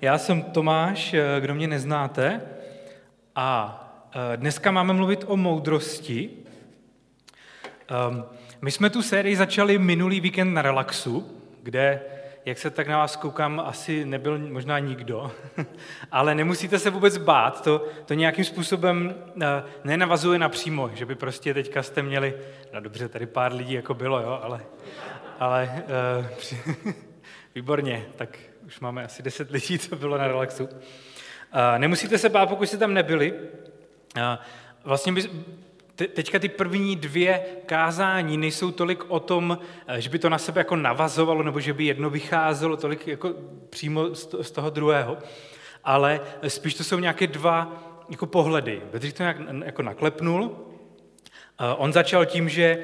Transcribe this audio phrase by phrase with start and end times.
[0.00, 2.40] Já jsem Tomáš, eh, kdo mě neznáte,
[3.34, 3.80] a
[4.14, 6.30] eh, dneska máme mluvit o moudrosti.
[7.88, 8.24] Ehm,
[8.62, 12.00] my jsme tu sérii začali minulý víkend na relaxu, kde,
[12.44, 15.32] jak se tak na vás koukám, asi nebyl možná nikdo,
[16.12, 19.46] ale nemusíte se vůbec bát, to, to nějakým způsobem eh,
[19.84, 22.34] nenavazuje napřímo, že by prostě teďka jste měli,
[22.74, 24.60] no dobře, tady pár lidí jako bylo, jo, ale,
[25.38, 25.84] ale
[27.54, 28.38] výborně, tak
[28.68, 30.68] už máme asi 10 lidí, co bylo na relaxu.
[31.78, 33.34] Nemusíte se bát, pokud jste tam nebyli.
[34.84, 35.22] Vlastně by,
[35.94, 39.58] teďka ty první dvě kázání nejsou tolik o tom,
[39.96, 43.34] že by to na sebe jako navazovalo, nebo že by jedno vycházelo tolik jako
[43.70, 45.18] přímo z toho druhého,
[45.84, 48.82] ale spíš to jsou nějaké dva jako pohledy.
[48.92, 50.56] Bedřich to nějak jako naklepnul.
[51.76, 52.78] On začal tím, že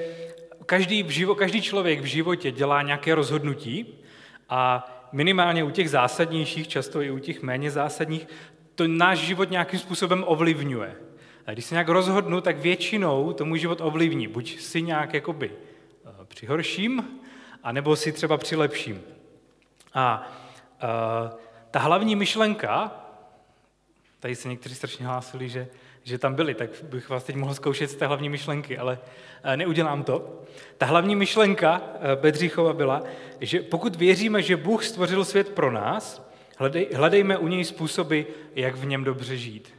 [0.67, 3.99] každý, v živo, každý člověk v životě dělá nějaké rozhodnutí
[4.49, 8.29] a minimálně u těch zásadnějších, často i u těch méně zásadních,
[8.75, 10.97] to náš život nějakým způsobem ovlivňuje.
[11.47, 14.29] A když se nějak rozhodnu, tak většinou to můj život ovlivní.
[14.29, 17.21] Buď si nějak jakoby eh, přihorším,
[17.63, 19.03] anebo si třeba přilepším.
[19.95, 20.33] A,
[20.83, 21.31] eh,
[21.71, 22.93] ta hlavní myšlenka,
[24.21, 25.69] tady se někteří strašně hlásili, že,
[26.05, 28.99] že tam byli, tak bych vás teď mohl zkoušet z té hlavní myšlenky, ale
[29.43, 30.43] eh, neudělám to.
[30.79, 31.83] Ta hlavní myšlenka
[32.21, 33.03] Bedřichova byla,
[33.41, 38.21] že pokud věříme, že Bůh stvořil svět pro nás, hledej, hledejme u něj způsoby,
[38.55, 39.75] jak v něm dobře žít.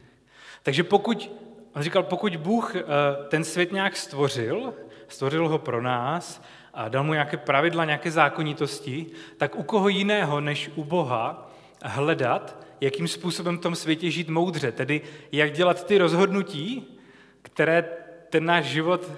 [0.62, 1.32] Takže pokud,
[1.74, 2.82] on říkal, pokud Bůh eh,
[3.28, 4.74] ten svět nějak stvořil,
[5.08, 6.42] stvořil ho pro nás
[6.74, 11.50] a dal mu nějaké pravidla, nějaké zákonitosti, tak u koho jiného než u Boha
[11.84, 15.00] hledat, jakým způsobem v tom světě žít moudře, tedy
[15.32, 16.98] jak dělat ty rozhodnutí,
[17.42, 17.82] které
[18.30, 19.10] ten náš život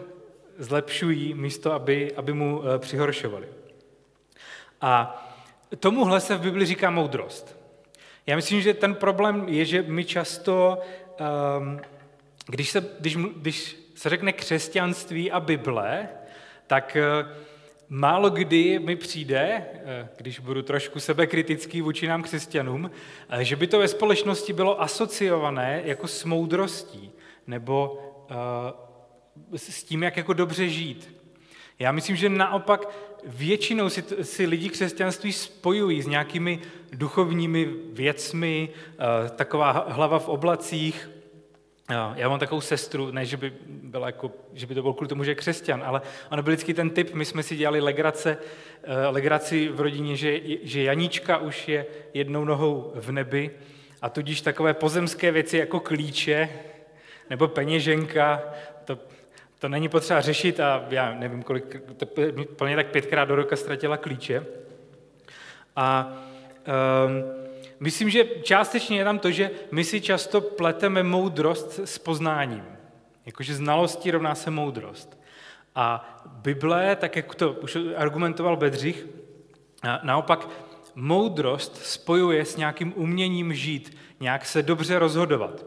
[0.58, 3.48] zlepšují, místo aby, aby mu eh, přihoršovali.
[4.80, 5.24] A
[5.80, 7.58] tomuhle se v Bibli říká moudrost.
[8.26, 10.78] Já myslím, že ten problém je, že my často,
[11.18, 11.80] ehm,
[12.46, 16.08] když se, když, když se řekne křesťanství a Bible,
[16.66, 17.02] tak eh,
[17.88, 22.90] málo kdy mi přijde, eh, když budu trošku sebekritický vůči nám křesťanům,
[23.28, 27.10] eh, že by to ve společnosti bylo asociované jako s moudrostí
[27.46, 28.04] nebo
[29.56, 31.18] s tím, jak jako dobře žít.
[31.78, 32.88] Já myslím, že naopak
[33.24, 36.60] většinou si, si lidi křesťanství spojují s nějakými
[36.92, 41.10] duchovními věcmi, eh, taková hlava v oblacích.
[41.90, 45.24] Já mám takovou sestru, ne, že by, byla jako, že by to byl kvůli tomu,
[45.24, 46.00] že je křesťan, ale
[46.30, 48.38] ona byl vždycky ten typ, my jsme si dělali legrace,
[48.82, 53.50] eh, legraci v rodině, že, že Janíčka už je jednou nohou v nebi
[54.02, 56.48] a tudíž takové pozemské věci jako klíče
[57.30, 58.42] nebo peněženka,
[58.84, 58.98] to
[59.58, 62.06] to není potřeba řešit a já nevím, kolik, to
[62.56, 64.46] plně tak pětkrát do roka ztratila klíče.
[65.76, 66.16] A
[67.06, 67.37] um,
[67.80, 72.64] myslím, že částečně je tam to, že my si často pleteme moudrost s poznáním.
[73.26, 75.20] Jakože znalosti rovná se moudrost.
[75.74, 79.06] A Bible, tak jak to už argumentoval Bedřich,
[80.02, 80.48] naopak
[80.94, 85.64] moudrost spojuje s nějakým uměním žít, nějak se dobře rozhodovat.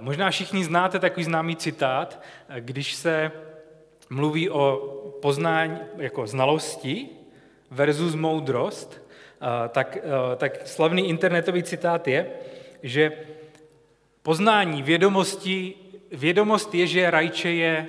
[0.00, 2.22] Možná všichni znáte takový známý citát,
[2.58, 3.32] když se
[4.10, 4.76] mluví o
[5.22, 7.08] poznání jako znalosti
[7.70, 9.03] versus moudrost,
[9.68, 9.98] tak,
[10.36, 12.30] tak slavný internetový citát je,
[12.82, 13.12] že
[14.22, 15.74] poznání vědomosti,
[16.12, 17.86] vědomost je, že rajče je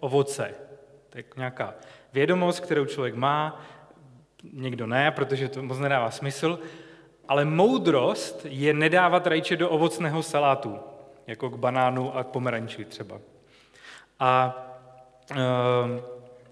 [0.00, 0.54] ovoce.
[1.10, 1.74] Tak nějaká
[2.12, 3.64] vědomost, kterou člověk má,
[4.52, 6.58] někdo ne, protože to moc nedává smysl,
[7.28, 10.78] ale moudrost je nedávat rajče do ovocného salátu
[11.26, 13.18] jako k banánu a k pomeranči třeba.
[14.20, 14.56] A
[15.30, 16.00] ehm,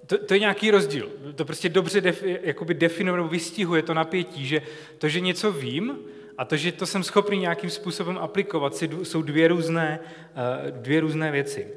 [0.07, 1.11] to, to je nějaký rozdíl.
[1.35, 4.63] To prostě dobře defi, jakoby definuje nebo vystihuje to napětí, že
[4.99, 5.99] to, že něco vím,
[6.39, 11.31] a to, že to jsem schopný nějakým způsobem aplikovat, jsou dvě různé, eh, dvě různé
[11.31, 11.69] věci.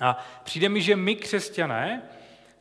[0.00, 2.02] A přijde mi, že my, křesťané,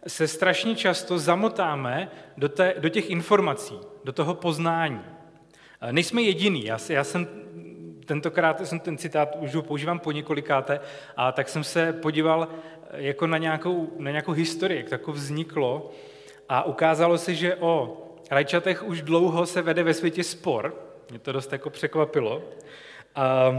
[0.07, 5.01] se strašně často zamotáme do, té, do těch informací, do toho poznání.
[5.81, 6.65] Eh, nejsme jediný.
[6.65, 7.27] Já, já jsem
[8.05, 10.79] tentokrát jsem ten citát už ho používám po několikáté,
[11.17, 12.47] a tak jsem se podíval
[12.93, 15.91] jako na nějakou, na nějakou historii, jak to jako vzniklo
[16.49, 17.97] a ukázalo se, že o
[18.31, 20.75] rajčatech už dlouho se vede ve světě spor,
[21.09, 22.43] mě to dost jako překvapilo.
[23.15, 23.53] A,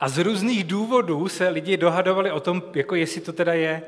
[0.00, 3.82] a z různých důvodů se lidi dohadovali o tom, jako jestli to teda je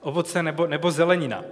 [0.00, 1.44] ovoce nebo, nebo zelenina.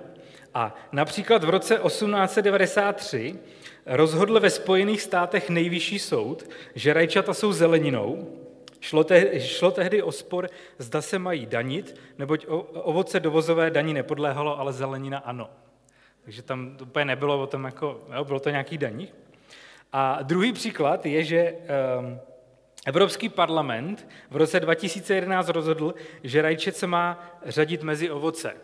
[0.54, 3.38] A například v roce 1893
[3.86, 8.28] rozhodl ve Spojených státech nejvyšší soud, že rajčata jsou zeleninou.
[8.80, 10.48] Šlo, te, šlo tehdy o spor,
[10.78, 15.50] zda se mají danit, neboť o, ovoce dovozové daní nepodléhalo, ale zelenina ano.
[16.24, 19.08] Takže tam to úplně nebylo o tom, jako, jo, bylo to nějaký daní.
[19.92, 21.54] A druhý příklad je, že
[21.98, 22.20] um,
[22.86, 28.56] Evropský parlament v roce 2011 rozhodl, že rajčet se má řadit mezi ovoce.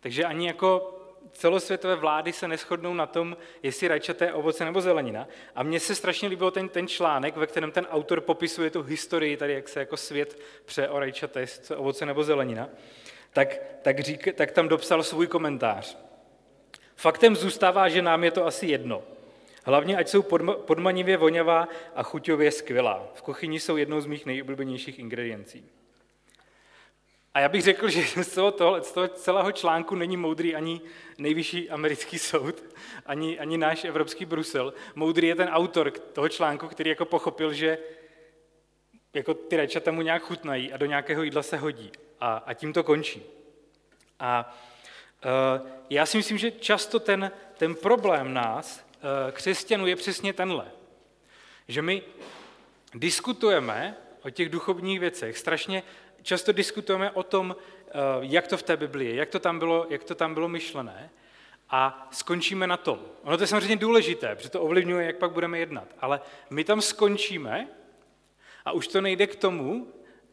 [0.00, 0.99] Takže ani jako
[1.40, 5.28] celosvětové vlády se neschodnou na tom, jestli rajčata je ovoce nebo zelenina.
[5.54, 9.36] A mně se strašně líbil ten, ten článek, ve kterém ten autor popisuje tu historii,
[9.36, 12.68] tady jak se jako svět pře o rajčata, jestli ovoce nebo zelenina.
[13.32, 15.98] Tak, tak, řík, tak tam dopsal svůj komentář.
[16.96, 19.02] Faktem zůstává, že nám je to asi jedno.
[19.64, 20.22] Hlavně, ať jsou
[20.66, 23.08] podmanivě voňavá a chuťově skvělá.
[23.14, 25.70] V kuchyni jsou jednou z mých nejoblíbenějších ingrediencí.
[27.34, 30.80] A já bych řekl, že z toho, toho, z toho celého článku není moudrý ani
[31.18, 32.62] nejvyšší americký soud,
[33.06, 34.74] ani, ani náš evropský Brusel.
[34.94, 37.78] Moudrý je ten autor toho článku, který jako pochopil, že
[39.14, 41.92] jako ty rajčata mu nějak chutnají a do nějakého jídla se hodí.
[42.20, 43.22] A, a tím to končí.
[44.20, 44.56] A
[45.60, 50.70] uh, já si myslím, že často ten, ten problém nás, uh, křesťanů, je přesně tenhle.
[51.68, 52.02] Že my
[52.94, 55.82] diskutujeme o těch duchovních věcech strašně
[56.22, 57.56] často diskutujeme o tom,
[57.88, 60.48] eh, jak to v té Biblii je, jak to tam bylo, jak to tam bylo
[60.48, 61.10] myšlené
[61.70, 62.98] a skončíme na tom.
[63.22, 66.20] Ono to je samozřejmě důležité, protože to ovlivňuje, jak pak budeme jednat, ale
[66.50, 67.68] my tam skončíme
[68.64, 69.86] a už to nejde k tomu,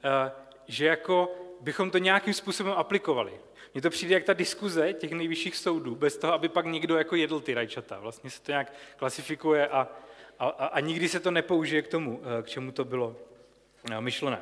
[0.04, 0.32] eh,
[0.68, 3.34] že jako bychom to nějakým způsobem aplikovali.
[3.74, 7.16] Mně to přijde jak ta diskuze těch nejvyšších soudů, bez toho, aby pak někdo jako
[7.16, 8.00] jedl ty rajčata.
[8.00, 9.88] Vlastně se to nějak klasifikuje a,
[10.40, 13.16] a, a nikdy se to nepoužije k tomu, eh, k čemu to bylo
[14.00, 14.40] myšlené.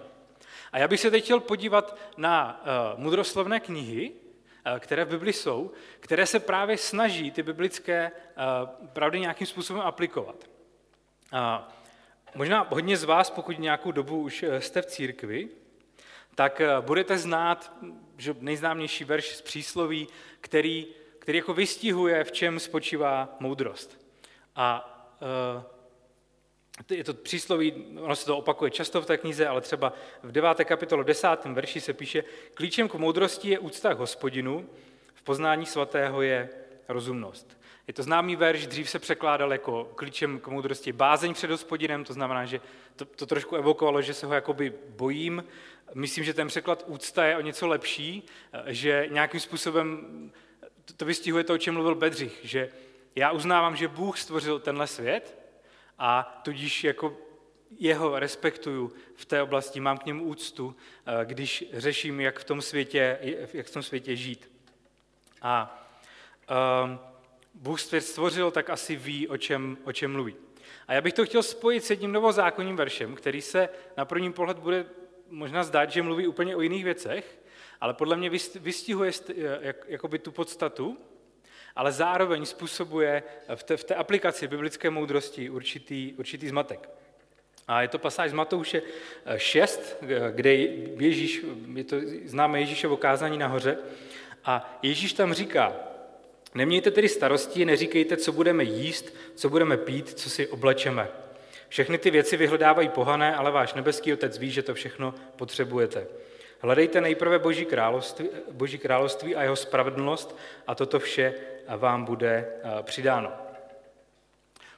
[0.75, 2.63] A já bych se teď chtěl podívat na
[2.94, 8.69] uh, mudroslovné knihy, uh, které v Bibli jsou, které se právě snaží ty biblické uh,
[8.94, 10.36] pravdy nějakým způsobem aplikovat.
[11.33, 11.39] Uh,
[12.36, 15.50] možná hodně z vás, pokud nějakou dobu už jste v církvi,
[16.36, 17.74] tak budete znát
[18.18, 20.07] že nejznámější verš z přísloví,
[20.42, 20.88] který,
[21.19, 24.06] který jako vystihuje, v čem spočívá moudrost.
[24.56, 24.92] A
[26.89, 29.94] je to přísloví, ono se to opakuje často v té knize, ale třeba
[30.24, 30.63] v 9.
[30.63, 31.27] kapitole 10.
[31.45, 32.24] verši se píše,
[32.54, 34.69] klíčem k moudrosti je úcta k hospodinu,
[35.13, 36.50] v poznání svatého je
[36.88, 37.57] rozumnost.
[37.88, 42.13] Je to známý verš, dřív se překládal jako klíčem k moudrosti bázeň před hospodinem, to
[42.13, 42.62] znamená, že
[42.95, 45.44] to, to trošku evokovalo, že se ho jakoby bojím.
[45.94, 48.24] Myslím, že ten překlad úcta je o něco lepší,
[48.66, 50.01] že nějakým způsobem
[50.98, 52.69] to vystihuje to, o čem mluvil Bedřich, že
[53.16, 55.44] já uznávám, že Bůh stvořil tenhle svět,
[56.00, 57.18] a tudíž jako
[57.80, 60.75] jeho respektuju v té oblasti, mám k němu úctu,
[61.06, 63.19] eh, když řeším, jak v tom světě,
[63.53, 64.51] jak v tom světě žít.
[65.42, 65.86] A
[66.83, 67.00] um,
[67.53, 70.36] Bůh stvořil, tak asi ví, o čem, o čem mluví.
[70.88, 74.59] A já bych to chtěl spojit s jedním novozákonním veršem, který se na první pohled
[74.59, 74.86] bude
[75.30, 77.39] možná zdát, že mluví úplně o jiných věcech,
[77.81, 79.12] ale podle mě vystihuje
[79.62, 80.98] jak, jakoby tu podstatu
[81.75, 83.24] ale zároveň způsobuje
[83.56, 86.89] v té, v té aplikaci biblické moudrosti určitý, určitý zmatek.
[87.68, 88.81] A je to pasáž z Matouše
[89.38, 89.98] 6,
[90.30, 91.45] kde Ježíš,
[91.75, 93.77] je to známe Ježíšovo kázání nahoře,
[94.45, 95.75] a Ježíš tam říká,
[96.56, 101.07] nemějte tedy starosti, neříkejte, co budeme jíst, co budeme pít, co si oblečeme.
[101.69, 106.07] Všechny ty věci vyhledávají pohané, ale váš nebeský otec ví, že to všechno potřebujete.
[106.60, 110.38] Hledejte nejprve Boží království, Boží království a jeho spravedlnost
[110.68, 111.33] a toto vše
[111.67, 113.31] vám bude eh, přidáno.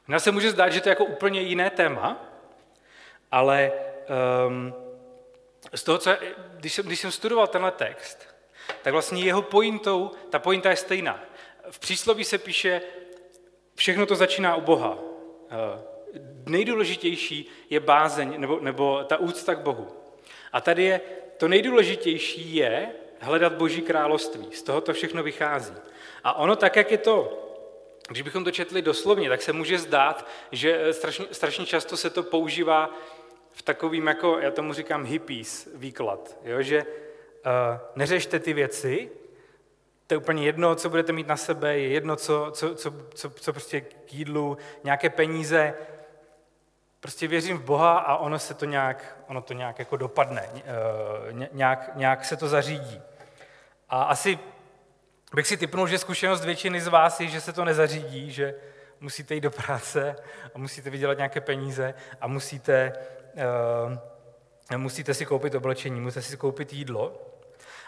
[0.07, 2.25] Mně se může zdát, že to je jako úplně jiné téma,
[3.31, 3.71] ale
[4.47, 4.73] um,
[5.75, 6.11] z toho, co,
[6.55, 8.27] když, jsem, když jsem studoval tenhle text,
[8.81, 11.23] tak vlastně jeho pointou, ta pointa je stejná.
[11.69, 12.81] V přísloví se píše,
[13.75, 14.97] všechno to začíná u Boha.
[15.49, 15.81] Eh,
[16.45, 19.87] nejdůležitější je bázeň nebo, nebo ta úcta k Bohu.
[20.51, 21.01] A tady je
[21.37, 24.47] to nejdůležitější je hledat Boží království.
[24.51, 25.73] Z toho to všechno vychází.
[26.23, 27.43] A ono tak, jak je to,
[28.07, 32.23] když bychom to četli doslovně, tak se může zdát, že strašně, strašně často se to
[32.23, 32.89] používá
[33.51, 36.61] v takovým, jako já tomu říkám hippies výklad, jo?
[36.61, 39.09] že uh, neřešte ty věci,
[40.07, 43.29] to je úplně jedno, co budete mít na sebe, je jedno, co, co, co, co,
[43.29, 45.73] co prostě k jídlu, nějaké peníze,
[46.99, 51.47] prostě věřím v Boha a ono se to nějak, ono to nějak jako dopadne, eh,
[51.51, 53.01] nějak, nějak se to zařídí.
[53.89, 54.39] A asi
[55.35, 58.55] bych si typnul, že zkušenost většiny z vás je, že se to nezařídí, že
[58.99, 60.15] musíte jít do práce
[60.55, 62.93] a musíte vydělat nějaké peníze a musíte,
[64.69, 67.21] uh, musíte si koupit oblečení, musíte si koupit jídlo.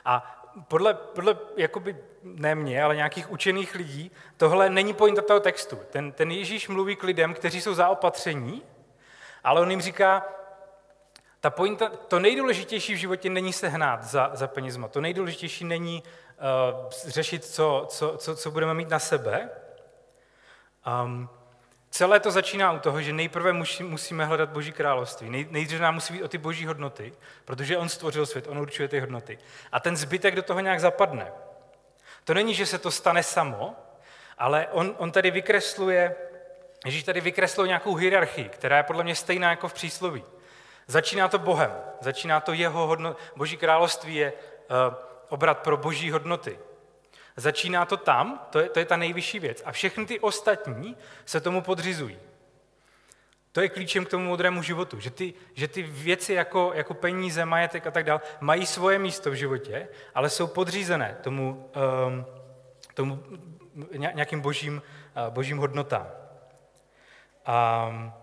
[0.06, 0.36] A
[0.68, 5.80] podle, podle jakoby ne mě, ale nějakých učených lidí, tohle není pointa toho textu.
[5.90, 8.64] Ten, ten Ježíš mluví k lidem, kteří jsou zaopatření,
[9.44, 10.26] ale on jim říká,
[11.42, 14.88] ta pointa, to nejdůležitější v životě není sehnat za, za penězma.
[14.88, 19.50] To nejdůležitější není uh, řešit, co, co, co, co budeme mít na sebe.
[21.04, 21.30] Um,
[21.90, 25.48] celé to začíná u toho, že nejprve musíme hledat Boží království.
[25.52, 27.14] nejdřív nám musí být o ty boží hodnoty,
[27.46, 29.38] protože on stvořil svět, on určuje ty hodnoty.
[29.72, 31.32] A ten zbytek do toho nějak zapadne.
[32.24, 33.76] To není, že se to stane samo,
[34.38, 36.16] ale on, on tady vykresluje,
[36.86, 40.24] Ježíš tady vykreslil nějakou hierarchii, která je podle mě stejná jako v přísloví.
[40.88, 41.72] Začíná to Bohem,
[42.02, 43.18] začíná to jeho hodnot.
[43.36, 44.96] Boží království je uh,
[45.30, 46.60] obrat pro boží hodnoty.
[47.36, 49.62] Začíná to tam, to je, to je ta nejvyšší věc.
[49.66, 52.18] A všechny ty ostatní se tomu podřizují.
[53.52, 57.46] To je klíčem k tomu modrému životu, že ty, že ty věci jako, jako peníze,
[57.46, 61.70] majetek a tak dále mají svoje místo v životě, ale jsou podřízené tomu,
[62.08, 62.26] um,
[62.94, 63.24] tomu
[63.96, 64.82] nějakým božím,
[65.28, 66.08] uh, božím hodnotám.
[67.50, 68.14] Um,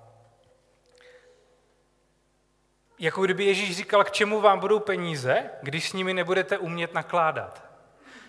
[2.98, 7.64] jako kdyby Ježíš říkal, k čemu vám budou peníze, když s nimi nebudete umět nakládat.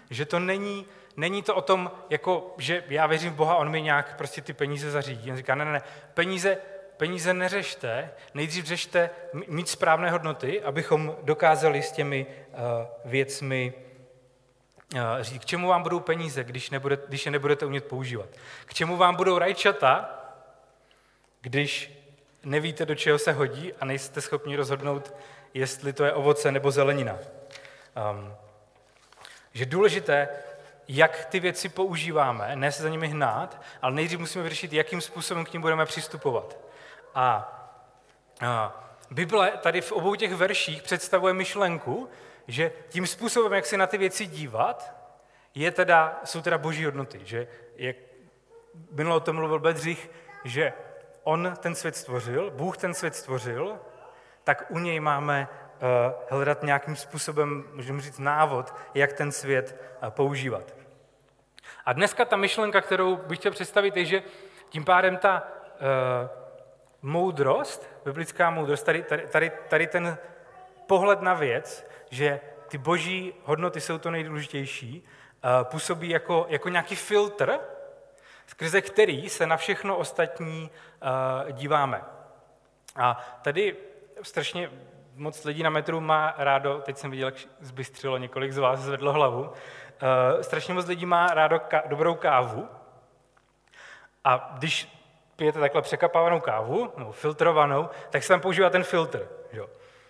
[0.09, 0.85] Že to není,
[1.17, 4.53] není to o tom, jako, že já věřím v Boha, on mi nějak prostě ty
[4.53, 5.31] peníze zařídí.
[5.31, 5.81] On říká, ne, ne, ne,
[6.13, 6.57] peníze,
[6.97, 9.09] peníze neřešte, nejdřív řešte
[9.47, 12.57] mít správné hodnoty, abychom dokázali s těmi uh,
[13.05, 13.73] věcmi
[14.93, 18.29] uh, říct, k čemu vám budou peníze, když, nebude, když je nebudete umět používat.
[18.65, 20.16] K čemu vám budou rajčata,
[21.47, 21.91] když
[22.43, 25.15] nevíte, do čeho se hodí a nejste schopni rozhodnout,
[25.53, 27.17] jestli to je ovoce nebo zelenina.
[28.11, 28.35] Um,
[29.53, 30.29] že důležité,
[30.87, 35.45] jak ty věci používáme, ne se za nimi hnát, ale nejdřív musíme vyřešit, jakým způsobem
[35.45, 36.57] k ním budeme přistupovat.
[37.15, 37.25] A,
[38.41, 42.09] a Bible tady v obou těch verších představuje myšlenku,
[42.47, 44.95] že tím způsobem, jak se na ty věci dívat,
[45.55, 47.19] je teda, jsou teda boží hodnoty.
[47.23, 47.95] Že jak
[48.91, 50.09] minule o tom mluvil Bedřich,
[50.43, 50.73] že
[51.27, 53.79] on ten svět stvořil, Bůh ten svět stvořil,
[54.43, 55.47] tak u něj máme
[55.81, 60.75] Eh, hledat nějakým způsobem, můžeme říct, návod, jak ten svět eh, používat.
[61.85, 64.23] A dneska ta myšlenka, kterou bych chtěl představit, je, že
[64.69, 70.17] tím pádem ta uh, moudrost, biblická moudrost, tady, tady, tady, tady ten
[70.87, 75.05] pohled na věc, že ty boží hodnoty jsou to nejdůležitější,
[75.63, 77.59] působí jako, jako nějaký filtr,
[78.47, 80.71] skrze který se na všechno ostatní
[81.43, 82.01] uh, díváme.
[82.95, 83.75] A tady
[84.21, 84.69] strašně
[85.15, 89.13] moc lidí na metru má rádo, teď jsem viděl, jak zbystřilo několik z vás, zvedlo
[89.13, 89.49] hlavu, uh,
[90.41, 92.69] strašně moc lidí má rádo ka- dobrou kávu
[94.23, 94.97] a když
[95.35, 99.29] pijete takhle překapávanou kávu, no, filtrovanou, tak se tam používá ten filtr.
[99.51, 99.61] Že?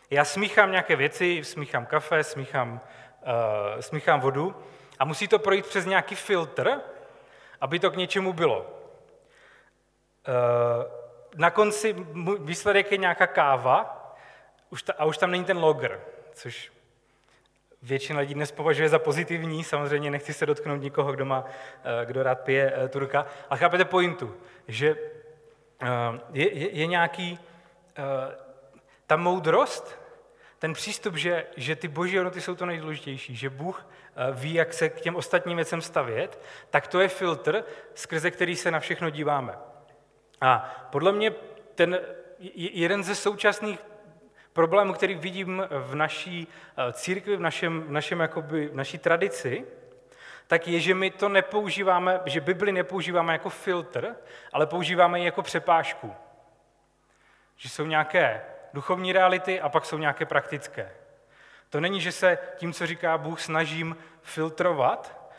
[0.10, 2.82] Já smíchám nějaké věci, smíchám kafe, smíchám,
[3.26, 4.56] uh, smíchám vodu
[5.00, 6.80] a musí to projít přes nějaký filtr,
[7.62, 8.60] aby to k něčemu bylo.
[8.60, 8.66] Uh,
[11.36, 11.96] na konci
[12.40, 13.94] výsledek je nějaká káva,
[14.98, 16.02] a už tam není ten logger,
[16.34, 16.72] což
[17.82, 21.46] většina lidí dnes považuje za pozitivní, samozřejmě nechci se dotknout nikoho, kdo, má,
[21.84, 24.36] eh, kdo rád pije eh, turka, ale chápete pointu,
[24.68, 24.96] že
[25.82, 25.88] eh,
[26.34, 27.40] je, je, je nějaký,
[29.08, 30.00] ta moudrost,
[30.60, 33.88] ten přístup, že, že ty boží hodnoty jsou to nejdůležitější, že Bůh
[34.32, 38.72] ví, jak se k těm ostatním věcem stavět, tak to je filtr, skrze který se
[38.72, 39.58] na všechno díváme.
[40.42, 41.32] A podle mě
[41.76, 42.00] ten
[42.56, 43.80] jeden ze současných
[44.54, 46.48] problém, který vidím v naší
[46.78, 49.66] eh, církvi, v, našem, v, našem, jakoby, v naší tradici,
[50.48, 54.16] tak je, že my to nepoužíváme, že Bibli nepoužíváme jako filtr,
[54.54, 56.16] ale používáme ji jako přepážku.
[57.58, 58.42] Že jsou nějaké
[58.74, 60.92] duchovní reality a pak jsou nějaké praktické.
[61.70, 65.32] To není, že se tím, co říká Bůh, snažím filtrovat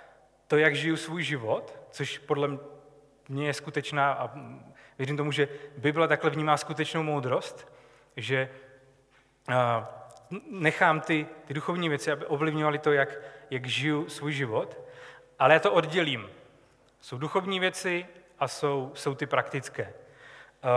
[0.47, 2.59] to, jak žiju svůj život, což podle
[3.29, 4.31] mě je skutečná a
[4.99, 7.73] věřím tomu, že Bible takhle vnímá skutečnou moudrost,
[8.17, 8.51] že
[10.51, 13.09] nechám ty, ty duchovní věci, aby ovlivňovaly to, jak,
[13.51, 14.81] jak žiju svůj život,
[15.39, 16.31] ale já to oddělím.
[17.01, 18.07] Jsou duchovní věci
[18.39, 19.95] a jsou, jsou ty praktické.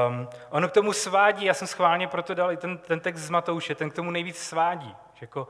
[0.07, 3.29] Um, ono k tomu svádí, já jsem schválně proto dal i ten, ten text z
[3.29, 4.95] Matouše, ten k tomu nejvíc svádí.
[5.13, 5.47] Že jako,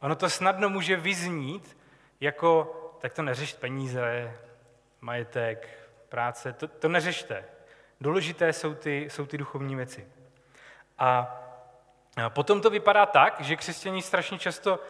[0.00, 1.78] ono to snadno může vyznít
[2.20, 4.38] jako, tak to neřešte peníze,
[5.00, 5.68] majetek,
[6.08, 7.44] práce, to, to neřešte.
[8.00, 10.08] Důležité jsou ty, jsou ty duchovní věci.
[10.98, 11.38] A
[12.28, 14.80] Potom to vypadá tak, že křesťané strašně často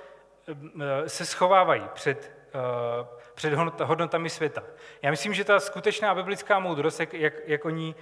[0.48, 4.62] eh, se schovávají před, eh, před hodnotami světa.
[5.02, 7.94] Já myslím, že ta skutečná biblická moudrost, jak, jak, jak o ní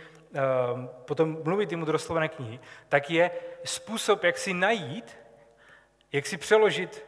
[1.04, 3.30] potom mluví ty mudroslovené knihy, tak je
[3.64, 5.18] způsob, jak si najít,
[6.12, 7.06] jak si přeložit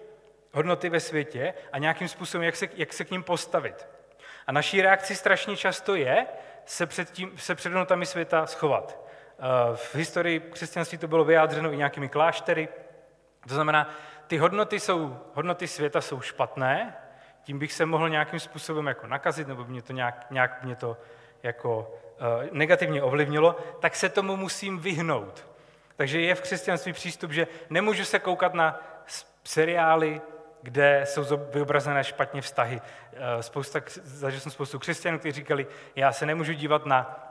[0.53, 3.89] hodnoty ve světě a nějakým způsobem, jak se, jak se k ním postavit.
[4.47, 6.27] A naší reakcí strašně často je
[6.65, 8.99] se před, tím, se před hodnotami světa schovat.
[9.39, 12.69] Eh, v historii křesťanství to bylo vyjádřeno i nějakými kláštery.
[13.49, 13.91] To znamená,
[14.27, 16.97] ty hodnoty, jsou, hodnoty světa jsou špatné,
[17.43, 20.97] tím bych se mohl nějakým způsobem jako nakazit, nebo mě to nějak, nějak mě to
[21.43, 21.95] jako
[22.53, 25.47] negativně ovlivnilo, tak se tomu musím vyhnout.
[25.97, 28.81] Takže je v křesťanství přístup, že nemůžu se koukat na
[29.45, 30.21] seriály,
[30.63, 32.81] kde jsou vyobrazené špatně vztahy.
[33.41, 37.29] Spousta, zažil jsem spoustu křesťanů, kteří říkali, já se nemůžu dívat na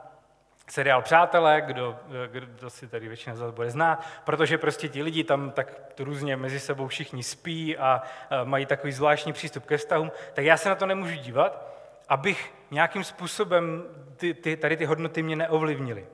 [0.68, 5.24] seriál Přátelé, kdo, kdo si tady většina z vás bude znát, protože prostě ti lidi
[5.24, 8.02] tam tak různě mezi sebou všichni spí a
[8.44, 11.66] mají takový zvláštní přístup ke vztahům, tak já se na to nemůžu dívat,
[12.08, 13.84] abych nějakým způsobem
[14.16, 16.06] ty, ty, tady ty hodnoty mě neovlivnily.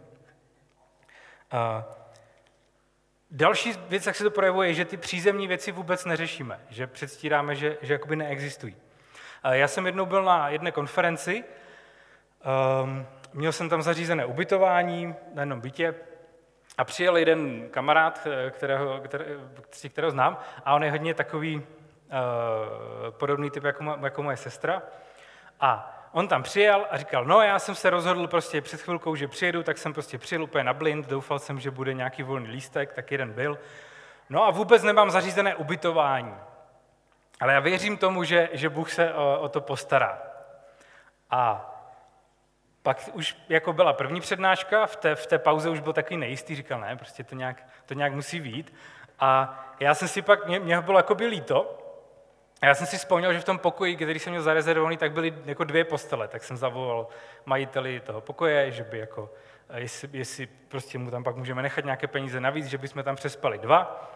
[1.50, 1.84] A
[3.30, 7.54] další věc, jak se to projevuje, je, že ty přízemní věci vůbec neřešíme, že předstíráme,
[7.54, 8.76] že, že jakoby neexistují.
[9.42, 11.44] A já jsem jednou byl na jedné konferenci,
[12.82, 15.94] um, měl jsem tam zařízené ubytování na jednom bytě
[16.78, 19.26] a přijel jeden kamarád, kterého, které,
[19.88, 21.64] kterého znám, a on je hodně takový uh,
[23.10, 24.82] podobný typ jako, jako moje sestra.
[25.60, 29.28] A on tam přijel a říkal, no já jsem se rozhodl prostě před chvilkou, že
[29.28, 32.92] přijedu, tak jsem prostě přijel úplně na blind, doufal jsem, že bude nějaký volný lístek,
[32.92, 33.58] tak jeden byl.
[34.30, 36.34] No a vůbec nemám zařízené ubytování.
[37.40, 40.22] Ale já věřím tomu, že, že Bůh se o, o to postará.
[41.30, 41.74] A
[42.82, 46.54] pak už jako byla první přednáška, v té, v té pauze už byl takový nejistý,
[46.54, 48.74] říkal, ne, prostě to nějak, to nějak musí být.
[49.20, 51.77] A já jsem si pak, mě, mě bylo jako by líto,
[52.62, 55.64] já jsem si vzpomněl, že v tom pokoji, který jsem měl zarezervovaný, tak byly jako
[55.64, 57.06] dvě postele, tak jsem zavolal
[57.46, 59.30] majiteli toho pokoje, že by jako,
[59.74, 63.58] jestli, jestli prostě mu tam pak můžeme nechat nějaké peníze navíc, že bychom tam přespali
[63.58, 64.10] dva.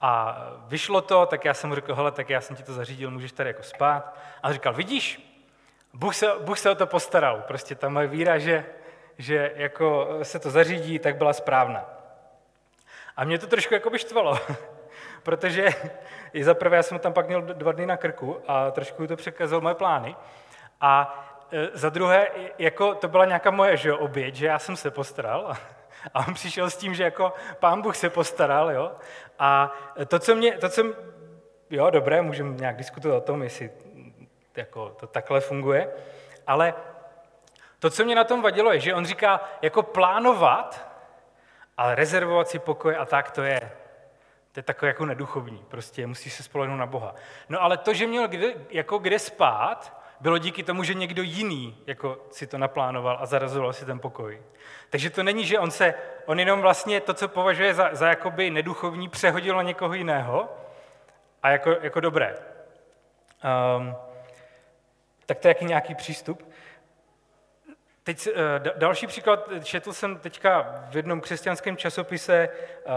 [0.00, 3.10] A vyšlo to, tak já jsem mu řekl, hele, tak já jsem ti to zařídil,
[3.10, 4.18] můžeš tady jako spát.
[4.42, 5.34] A říkal, vidíš,
[5.94, 7.42] Bůh se, Bůh se o to postaral.
[7.46, 8.66] Prostě ta moje víra, že,
[9.18, 11.84] že jako se to zařídí, tak byla správná.
[13.16, 14.38] A mě to trošku jako by štvalo,
[15.24, 15.68] protože
[16.32, 19.16] i za prvé já jsem tam pak měl dva dny na krku a trošku to
[19.16, 20.16] překazil moje plány.
[20.80, 22.28] A e, za druhé,
[22.58, 25.52] jako to byla nějaká moje že jo, oběť, že já jsem se postaral
[26.14, 28.92] a on přišel s tím, že jako pán Bůh se postaral, jo.
[29.38, 29.72] A
[30.06, 30.82] to, co mě, to, co,
[31.70, 33.70] jo, dobré, můžeme nějak diskutovat o tom, jestli
[34.56, 35.92] jako to takhle funguje,
[36.46, 36.74] ale
[37.78, 40.88] to, co mě na tom vadilo, je, že on říká, jako plánovat,
[41.76, 43.70] ale rezervovat si pokoje a tak to je.
[44.54, 47.14] To je takové jako neduchovní, prostě musíš se spolehnout na Boha.
[47.48, 51.78] No ale to, že měl kde, jako kde spát, bylo díky tomu, že někdo jiný
[51.86, 54.42] jako si to naplánoval a zarazoval si ten pokoj.
[54.90, 55.94] Takže to není, že on se,
[56.26, 60.48] on jenom vlastně to, co považuje za, za jakoby neduchovní, přehodil na někoho jiného
[61.42, 62.36] a jako, jako dobré.
[63.78, 63.96] Um,
[65.26, 66.53] tak to je jaký nějaký přístup.
[68.04, 68.34] Teď uh,
[68.76, 72.94] další příklad, četl jsem teďka v jednom křesťanském časopise, uh,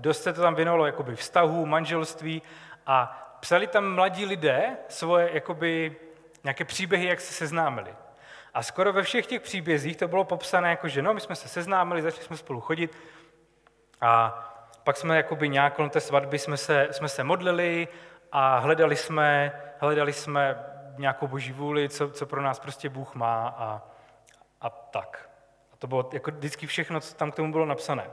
[0.00, 2.42] dost se to tam věnovalo jakoby vztahu, manželství
[2.86, 5.96] a psali tam mladí lidé svoje jakoby,
[6.44, 7.94] nějaké příběhy, jak se seznámili.
[8.54, 11.48] A skoro ve všech těch příbězích to bylo popsané jako, že no, my jsme se
[11.48, 12.96] seznámili, začali jsme spolu chodit
[14.00, 14.44] a
[14.84, 17.88] pak jsme jakoby nějak kolem té svatby jsme se, jsme se modlili
[18.32, 20.64] a hledali jsme, hledali jsme
[20.98, 23.89] nějakou boží vůli, co, co pro nás prostě Bůh má a,
[24.60, 25.30] a tak.
[25.72, 28.10] A to bylo jako vždycky všechno, co tam k tomu bylo napsané.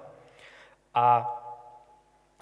[0.93, 1.33] A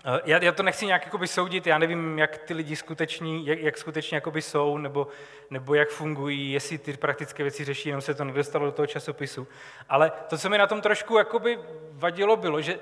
[0.05, 3.59] e, já, já to nechci nějak jakoby soudit, já nevím, jak ty lidi skuteční, jak,
[3.59, 5.07] jak skutečně jakoby jsou, nebo,
[5.49, 9.47] nebo jak fungují, jestli ty praktické věci řeší, jenom se to nedostalo do toho časopisu.
[9.89, 11.59] Ale to, co mi na tom trošku jakoby
[11.91, 12.79] vadilo, bylo, že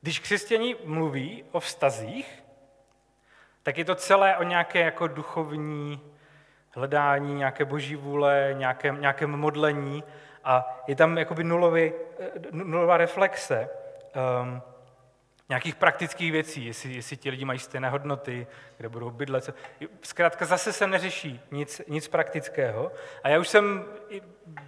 [0.00, 2.44] když křesťani mluví o vztazích,
[3.62, 6.00] tak je to celé o nějaké jako duchovní
[6.70, 10.04] hledání nějaké boží vůle, nějakém, nějakém modlení
[10.44, 13.68] a je tam jakoby nulový, eh, nulová reflexe
[14.42, 14.62] um,
[15.48, 19.54] nějakých praktických věcí, jestli, jestli ti lidi mají stejné hodnoty, kde budou bydlet.
[20.02, 22.92] Zkrátka zase se neřeší nic, nic praktického.
[23.22, 23.84] A já už jsem,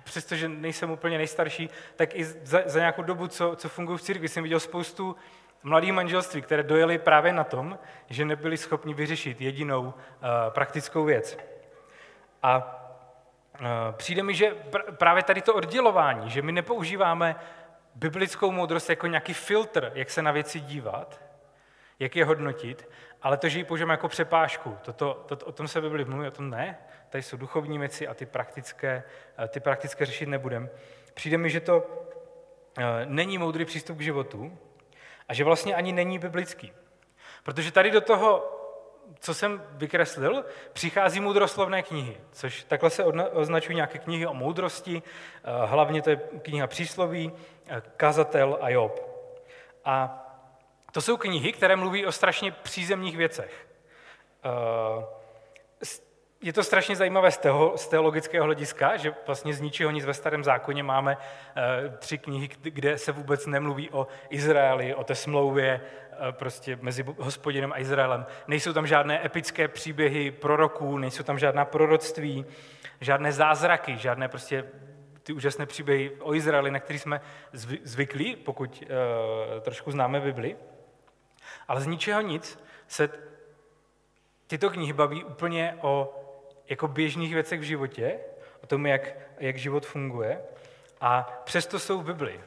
[0.05, 4.29] přestože nejsem úplně nejstarší, tak i za, za nějakou dobu, co, co funguji v církvi,
[4.29, 5.17] jsem viděl spoustu
[5.63, 7.79] mladých manželství, které dojeli právě na tom,
[8.11, 9.93] že nebyli schopni vyřešit jedinou uh,
[10.49, 11.39] praktickou věc.
[12.43, 12.83] A
[13.93, 14.55] přijde mi, že
[14.91, 17.37] právě tady to oddělování, že my nepoužíváme
[17.95, 21.21] biblickou moudrost jako nějaký filtr, jak se na věci dívat,
[21.99, 22.89] jak je hodnotit,
[23.23, 24.77] ale to, že ji používáme jako přepážku.
[24.83, 26.79] Toto, to, o tom se Bibli mluví, o tom ne.
[27.09, 29.03] Tady jsou duchovní věci a ty praktické,
[29.45, 30.71] e, ty praktické řešit nebudem.
[31.15, 31.87] Přijde mi, že to
[32.79, 34.59] e, není moudrý přístup k životu
[35.29, 36.73] a že vlastně ani není biblický.
[37.43, 38.56] Protože tady do toho
[39.21, 45.67] co jsem vykreslil, přichází moudroslovné knihy, což takhle se označují nějaké knihy o moudrosti, eh,
[45.67, 47.33] hlavně to je kniha Přísloví,
[47.67, 49.01] eh, Kazatel a Job.
[49.85, 50.23] A
[50.93, 53.67] to jsou knihy, které mluví o strašně přízemních věcech.
[56.47, 60.45] Eh, je to strašně zajímavé z, teologického hlediska, že vlastně z ničeho nic ve starém
[60.45, 65.81] zákoně máme e, tři knihy, kde se vůbec nemluví o Izraeli, o té smlouvě
[66.29, 68.27] e, prostě mezi hospodinem a Izraelem.
[68.49, 72.45] Nejsou tam žádné epické příběhy proroků, nejsou tam žádná proroctví,
[73.01, 74.65] žádné zázraky, žádné prostě
[75.23, 77.21] ty úžasné příběhy o Izraeli, na který jsme
[77.85, 80.57] zvyklí, pokud e, trošku známe Bibli.
[81.69, 83.09] Ale z ničeho nic se
[84.47, 86.23] tyto knihy baví úplně o
[86.69, 88.19] jako běžných věcech v životě,
[88.65, 90.41] o tom, jak, jak život funguje,
[91.01, 92.41] a přesto jsou v Bibli.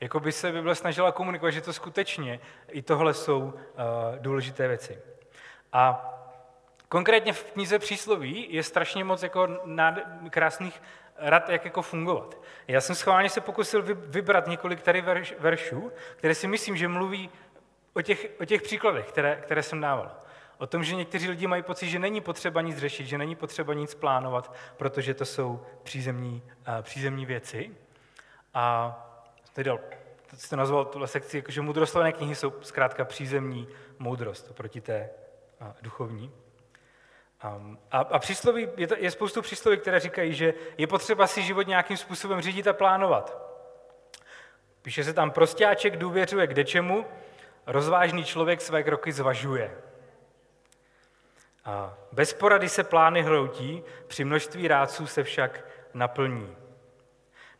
[0.00, 3.52] Jako by se Bible snažila komunikovat, že to skutečně i tohle jsou uh,
[4.18, 4.98] důležité věci.
[5.72, 6.14] A
[6.88, 9.94] konkrétně v knize přísloví je strašně moc jako nád,
[10.30, 10.82] krásných
[11.18, 12.40] rad, jak jako fungovat.
[12.68, 17.30] Já jsem schválně se pokusil vybrat několik tady verš, veršů, které si myslím, že mluví
[17.94, 20.16] o těch, o těch příkladech, které, které jsem dával.
[20.60, 23.74] O tom, že někteří lidi mají pocit, že není potřeba nic řešit, že není potřeba
[23.74, 27.70] nic plánovat, protože to jsou přízemní, uh, přízemní věci.
[28.54, 28.96] A
[29.52, 29.70] tedy
[30.36, 33.68] jste nazval tuhle sekci, jako, že mudroslovné knihy jsou zkrátka přízemní
[33.98, 35.10] moudrost oproti té
[35.60, 36.32] uh, duchovní.
[37.56, 41.42] Um, a, a přísloví, je, to, je spoustu přísloví, které říkají, že je potřeba si
[41.42, 43.38] život nějakým způsobem řídit a plánovat.
[44.82, 47.06] Píše se tam, prostáček důvěřuje k dečemu,
[47.66, 49.89] rozvážný člověk své kroky zvažuje.
[51.64, 56.56] A bez porady se plány hroutí, při množství rádců se však naplní.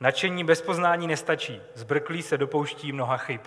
[0.01, 3.41] Načení bez poznání nestačí, zbrklí se dopouští mnoha chyb.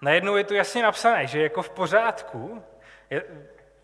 [0.00, 2.62] Najednou je tu jasně napsané, že jako v pořádku
[3.10, 3.24] je,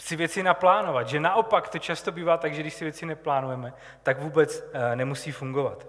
[0.01, 4.21] si věci naplánovat, že naopak to často bývá tak, že když si věci neplánujeme, tak
[4.21, 5.87] vůbec eh, nemusí fungovat.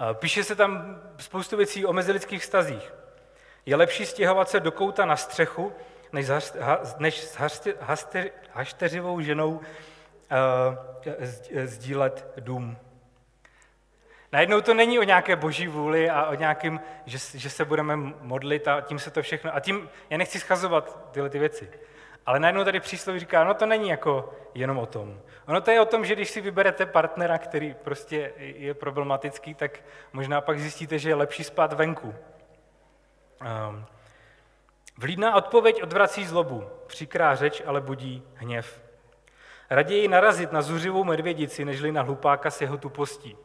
[0.00, 2.94] Eh, píše se tam spoustu věcí o mezilidských vztazích.
[3.66, 5.72] Je lepší stěhovat se do kouta na střechu,
[6.16, 6.52] než,
[6.98, 7.38] než s
[8.50, 9.62] hašteřivou ženou uh,
[11.64, 12.76] sdílet dům.
[14.32, 18.68] Najednou to není o nějaké boží vůli a o nějakým, že, že se budeme modlit
[18.68, 19.54] a tím se to všechno...
[19.54, 21.70] A tím, já nechci schazovat tyhle ty věci.
[22.26, 25.20] Ale najednou tady přísloví říká, no to není jako jenom o tom.
[25.48, 29.80] Ono to je o tom, že když si vyberete partnera, který prostě je problematický, tak
[30.12, 32.14] možná pak zjistíte, že je lepší spát venku.
[33.40, 33.86] Um,
[34.98, 38.82] Vlídná odpověď odvrací zlobu, příkrá řeč ale budí hněv.
[39.70, 43.36] Raději narazit na zuřivou medvědici, nežli na hlupáka s jeho tupostí.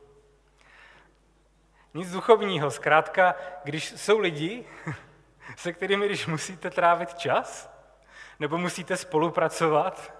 [1.93, 4.65] Nic duchovního, zkrátka, když jsou lidi,
[5.55, 7.71] se kterými, když musíte trávit čas,
[8.39, 10.13] nebo musíte spolupracovat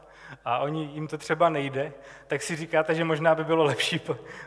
[0.46, 1.94] a oni, jim to třeba nejde,
[2.28, 4.02] tak si říkáte, že možná by bylo lepší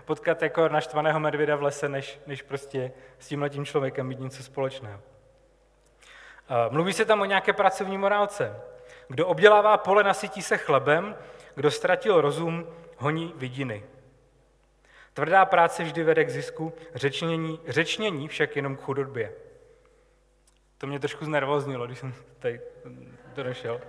[0.05, 5.01] potkat jako naštvaného medvěda v lese, než, než prostě s tímhletím člověkem mít něco společného.
[6.71, 8.61] Mluví se tam o nějaké pracovní morálce.
[9.09, 11.17] Kdo obdělává pole, nasytí se chlebem,
[11.55, 13.85] kdo ztratil rozum, honí vidiny.
[15.13, 19.33] Tvrdá práce vždy vede k zisku, řečnění, řečnění však jenom k chudobě.
[20.79, 22.61] To mě trošku znervoznilo, když jsem tady
[23.35, 23.81] došel.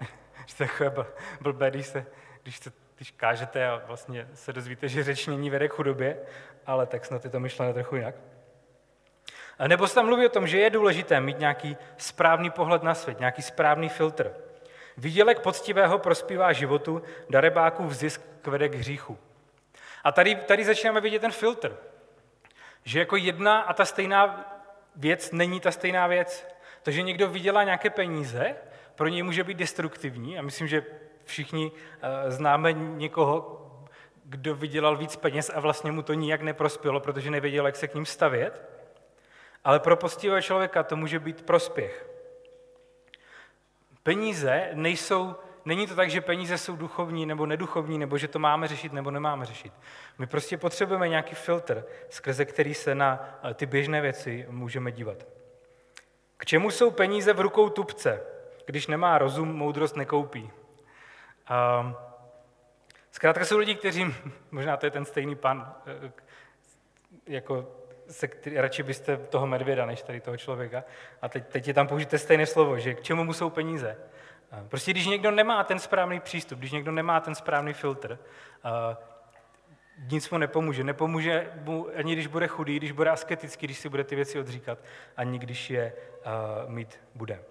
[0.46, 0.92] že to je
[1.40, 2.06] blbé, když, se,
[2.42, 6.18] když, se, když kážete a vlastně se dozvíte, že řečnění vede k chudobě,
[6.66, 8.14] ale tak snad je to myšlené trochu jinak.
[9.66, 13.18] Nebo se tam mluví o tom, že je důležité mít nějaký správný pohled na svět,
[13.18, 14.34] nějaký správný filtr.
[14.96, 19.18] Výdělek poctivého prospívá životu, darebáků zisk vede k hříchu.
[20.04, 21.76] A tady, tady začínáme vidět ten filtr.
[22.84, 24.52] Že jako jedna a ta stejná
[24.96, 26.46] věc není ta stejná věc.
[26.82, 28.56] To, že někdo vydělá nějaké peníze,
[28.94, 30.38] pro něj může být destruktivní.
[30.38, 30.84] A myslím, že
[31.24, 33.64] všichni uh, známe někoho,
[34.24, 37.94] kdo vydělal víc peněz a vlastně mu to nijak neprospělo, protože nevěděl, jak se k
[37.94, 38.77] ním stavět.
[39.68, 42.10] Ale pro postivého člověka to může být prospěch.
[44.02, 48.68] Peníze nejsou, není to tak, že peníze jsou duchovní nebo neduchovní, nebo že to máme
[48.68, 49.72] řešit nebo nemáme řešit.
[50.18, 55.26] My prostě potřebujeme nějaký filtr, skrze který se na eh, ty běžné věci můžeme dívat.
[56.36, 58.22] K čemu jsou peníze v rukou tupce?
[58.66, 60.50] Když nemá rozum, moudrost nekoupí.
[61.80, 61.96] Um,
[63.10, 64.14] zkrátka jsou lidi, kteří,
[64.50, 66.12] možná to je ten stejný pan, eh,
[67.26, 67.68] jako
[68.10, 70.84] se, radši byste toho medvěda, než tady toho člověka.
[71.22, 73.96] A teď, teď je tam použité stejné slovo, že k čemu mu jsou peníze.
[74.68, 78.18] Prostě když někdo nemá ten správný přístup, když někdo nemá ten správný filtr,
[80.10, 80.84] nic mu nepomůže.
[80.84, 84.78] Nepomůže mu ani když bude chudý, když bude asketický, když si bude ty věci odříkat,
[85.16, 85.92] ani když je
[86.66, 87.44] mít bude.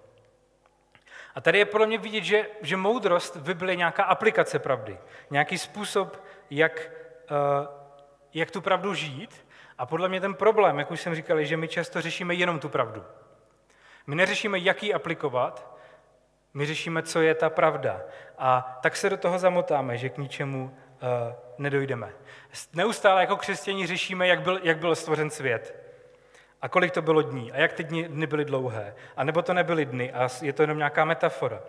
[1.34, 4.98] A tady je podle mě vidět, že, že moudrost v Bibli je nějaká aplikace pravdy,
[5.30, 6.90] nějaký způsob, jak,
[8.34, 9.47] jak tu pravdu žít
[9.78, 12.58] a podle mě ten problém, jak už jsem říkal, je, že my často řešíme jenom
[12.58, 13.04] tu pravdu.
[14.06, 15.78] My neřešíme, jak ji aplikovat,
[16.54, 18.00] My řešíme, co je ta pravda.
[18.38, 21.08] A tak se do toho zamotáme, že k ničemu uh,
[21.58, 22.12] nedojdeme.
[22.72, 25.87] Neustále jako křesťani řešíme, jak byl, jak byl stvořen svět.
[26.62, 27.52] A kolik to bylo dní?
[27.52, 28.94] A jak ty dny, byly dlouhé?
[29.16, 31.60] A nebo to nebyly dny a je to jenom nějaká metafora?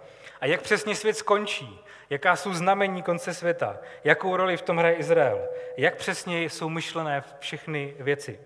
[0.41, 1.79] A jak přesně svět skončí?
[2.09, 3.77] Jaká jsou znamení konce světa?
[4.03, 5.47] Jakou roli v tom hraje Izrael?
[5.77, 8.39] Jak přesně jsou myšlené všechny věci?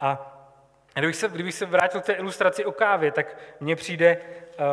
[0.00, 0.36] A
[0.94, 4.64] kdybych se, kdybych se vrátil k té ilustraci o kávě, tak mně přijde, uh,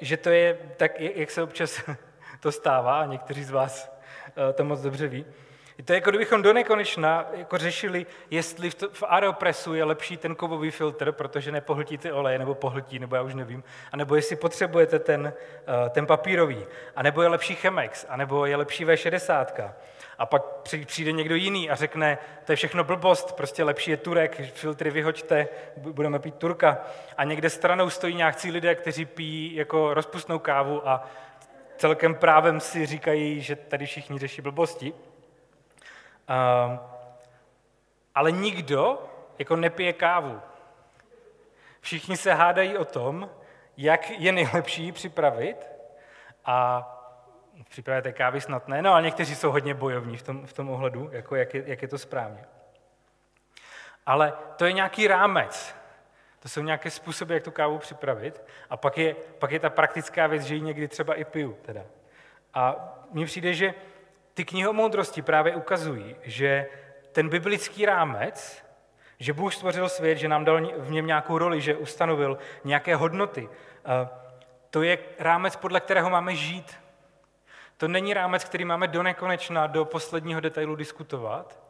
[0.00, 1.82] že to je tak, jak se občas
[2.40, 3.92] to stává, a někteří z vás
[4.36, 5.26] uh, to moc dobře ví,
[5.82, 10.16] to je jako kdybychom do nekonečna jako řešili, jestli v, to, v Aeropressu je lepší
[10.16, 14.36] ten kovový filtr, protože nepohltí ty oleje, nebo pohltí, nebo já už nevím, anebo jestli
[14.36, 15.32] potřebujete ten,
[15.82, 16.66] uh, ten papírový,
[16.96, 19.70] anebo je lepší Chemex, anebo je lepší V60.
[20.18, 20.42] A pak
[20.86, 25.48] přijde někdo jiný a řekne, to je všechno blbost, prostě lepší je Turek, filtry vyhoďte,
[25.76, 26.78] budeme pít Turka.
[27.16, 31.06] A někde stranou stojí nějakcí lidé, kteří pijí jako rozpustnou kávu a
[31.76, 34.92] celkem právem si říkají, že tady všichni řeší blbosti.
[36.30, 36.78] Uh,
[38.14, 39.02] ale nikdo
[39.38, 40.40] jako nepije kávu.
[41.80, 43.30] Všichni se hádají o tom,
[43.76, 45.56] jak je nejlepší připravit
[46.44, 46.86] a
[48.02, 51.08] té kávy snad ne, no ale někteří jsou hodně bojovní v tom, v tom ohledu,
[51.12, 52.44] jako jak, je, jak je to správně.
[54.06, 55.74] Ale to je nějaký rámec.
[56.40, 58.42] To jsou nějaké způsoby, jak tu kávu připravit.
[58.70, 61.58] A pak je, pak je ta praktická věc, že ji někdy třeba i piju.
[61.62, 61.82] Teda.
[62.54, 62.76] A
[63.10, 63.74] mně přijde, že
[64.40, 66.66] ty knihomoudrosti právě ukazují, že
[67.12, 68.64] ten biblický rámec,
[69.18, 73.48] že Bůh stvořil svět, že nám dal v něm nějakou roli, že ustanovil nějaké hodnoty,
[74.70, 76.76] to je rámec, podle kterého máme žít.
[77.76, 81.60] To není rámec, který máme do nekonečna, do posledního detailu diskutovat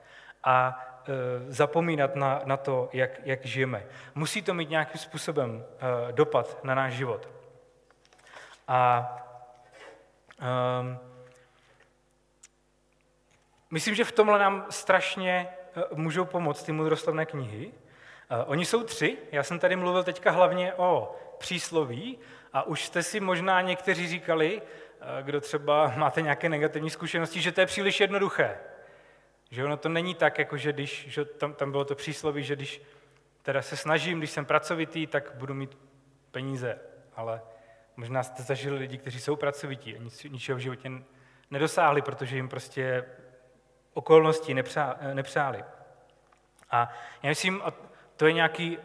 [0.45, 3.87] a e, zapomínat na, na to, jak, jak žijeme.
[4.15, 5.65] Musí to mít nějakým způsobem
[6.09, 7.29] e, dopad na náš život.
[8.69, 9.11] A
[10.81, 11.10] um,
[13.71, 17.73] Myslím, že v tomhle nám strašně eh, můžou pomoct ty mudroslovné knihy.
[18.31, 22.19] Eh, oni jsou tři, já jsem tady mluvil teďka hlavně o přísloví
[22.53, 24.63] a už jste si možná někteří říkali,
[25.01, 28.59] eh, kdo třeba máte nějaké negativní zkušenosti, že to je příliš jednoduché.
[29.51, 32.57] Že ono to není tak, jako že když, že tam, tam bylo to přísloví, že
[32.57, 32.83] když
[33.43, 35.79] teda se snažím, když jsem pracovitý, tak budu mít
[36.31, 36.79] peníze.
[37.17, 37.43] Ale
[37.97, 40.91] možná jste zažili lidi, kteří jsou pracovití a nic, ničeho v životě
[41.51, 43.05] nedosáhli, protože jim prostě
[43.95, 45.65] okolnosti nepřá, nepřáli.
[46.71, 47.73] A já myslím, a
[48.17, 48.85] to je nějaký uh,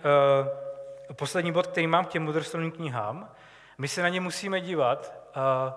[1.13, 3.31] poslední bod, který mám k těm mudroslovným knihám,
[3.77, 5.73] my se na ně musíme dívat uh,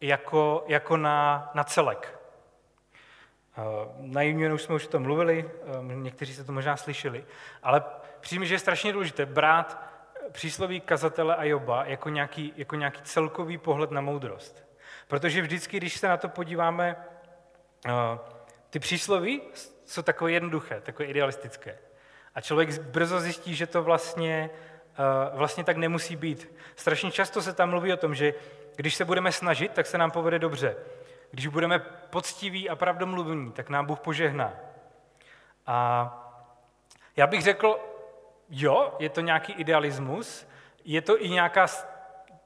[0.00, 2.18] jako, jako na, na celek.
[3.58, 3.64] Uh,
[3.98, 5.50] na Unionu jsme už o tom mluvili,
[5.82, 7.24] někteří se to možná slyšeli,
[7.62, 7.82] ale
[8.20, 9.94] přijím, že je strašně důležité brát
[10.32, 14.64] přísloví kazatele a Joba jako nějaký, jako nějaký celkový pohled na moudrost.
[15.08, 16.96] Protože vždycky, když se na to podíváme
[18.74, 19.42] ty přísloví
[19.84, 21.78] jsou takové jednoduché, takové idealistické.
[22.34, 24.50] A člověk brzo zjistí, že to vlastně,
[25.30, 26.54] uh, vlastně tak nemusí být.
[26.76, 28.34] Strašně často se tam mluví o tom, že
[28.76, 30.76] když se budeme snažit, tak se nám povede dobře.
[31.30, 31.78] Když budeme
[32.10, 34.52] poctiví a pravdomluvní, tak nám Bůh požehná.
[35.66, 35.76] A
[37.16, 37.78] já bych řekl,
[38.50, 40.46] jo, je to nějaký idealismus,
[40.84, 41.66] je to i nějaká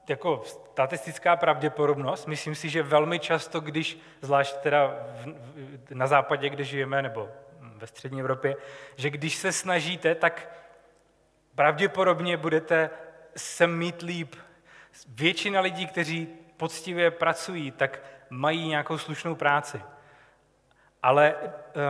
[0.09, 2.27] jako statistická pravděpodobnost.
[2.27, 5.27] Myslím si, že velmi často, když, zvlášť teda v,
[5.91, 8.55] na západě, kde žijeme, nebo ve střední Evropě,
[8.95, 10.49] že když se snažíte, tak
[11.55, 12.89] pravděpodobně budete
[13.35, 14.35] se mít líp.
[15.07, 19.81] Většina lidí, kteří poctivě pracují, tak mají nějakou slušnou práci.
[21.03, 21.35] Ale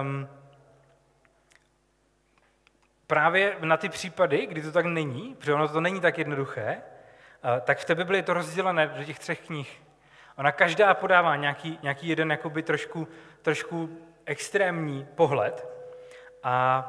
[0.02, 0.28] um,
[3.08, 6.82] právě na ty případy, kdy to tak není, protože ono to není tak jednoduché,
[7.62, 9.82] tak v té Bibli je to rozdělené do těch třech knih.
[10.38, 13.08] Ona každá podává nějaký, nějaký jeden jakoby trošku,
[13.42, 15.68] trošku extrémní pohled.
[16.44, 16.86] A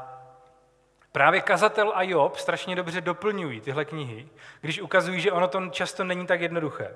[1.13, 4.29] právě Kazatel a Job strašně dobře doplňují tyhle knihy,
[4.61, 6.95] když ukazují, že ono to často není tak jednoduché.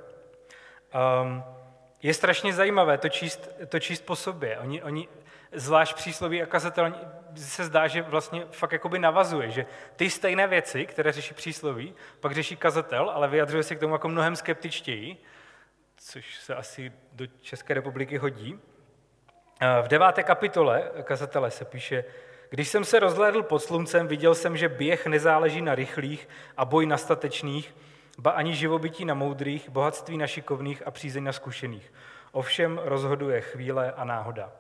[1.23, 1.45] Um,
[2.03, 4.59] je strašně zajímavé to číst, to číst po sobě.
[4.59, 5.09] Oni, oni
[5.55, 6.95] zvlášť přísloví a kazatel
[7.37, 12.33] se zdá, že vlastně fakt jakoby navazuje, že ty stejné věci, které řeší přísloví, pak
[12.33, 15.17] řeší kazatel, ale vyjadřuje se k tomu jako mnohem skeptičtěji,
[15.97, 18.59] což se asi do České republiky hodí.
[19.83, 22.05] V deváté kapitole kazatele se píše,
[22.51, 26.87] když jsem se rozhlédl pod sluncem, viděl jsem, že běh nezáleží na rychlých a boj
[26.87, 27.75] na statečných,
[28.19, 31.93] ba ani živobytí na moudrých, bohatství na šikovných a přízeň na zkušených.
[32.33, 34.53] Ovšem rozhoduje chvíle a náhoda.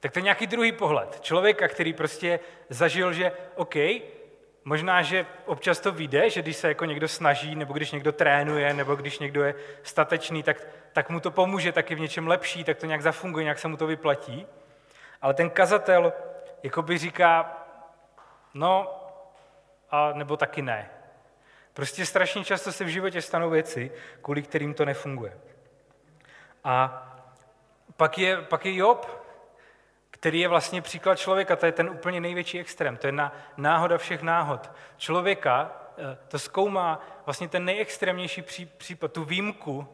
[0.00, 1.20] Tak to je nějaký druhý pohled.
[1.20, 3.74] Člověka, který prostě zažil, že OK,
[4.64, 8.74] možná, že občas to vyjde, že když se jako někdo snaží, nebo když někdo trénuje,
[8.74, 12.78] nebo když někdo je statečný, tak, tak mu to pomůže taky v něčem lepší, tak
[12.78, 14.46] to nějak zafunguje, nějak se mu to vyplatí.
[15.22, 16.12] Ale ten kazatel
[16.62, 17.64] jakoby říká,
[18.54, 19.02] no,
[19.90, 20.90] a nebo taky ne.
[21.74, 23.90] Prostě strašně často se v životě stanou věci,
[24.22, 25.38] kvůli kterým to nefunguje.
[26.64, 27.02] A
[27.96, 29.25] pak je, pak je Job,
[30.26, 33.98] který je vlastně příklad člověka, to je ten úplně největší extrém, to je na, náhoda
[33.98, 34.70] všech náhod.
[34.96, 38.42] Člověka eh, to zkoumá vlastně ten nejextrémnější
[38.78, 39.88] případ, tu výjimku,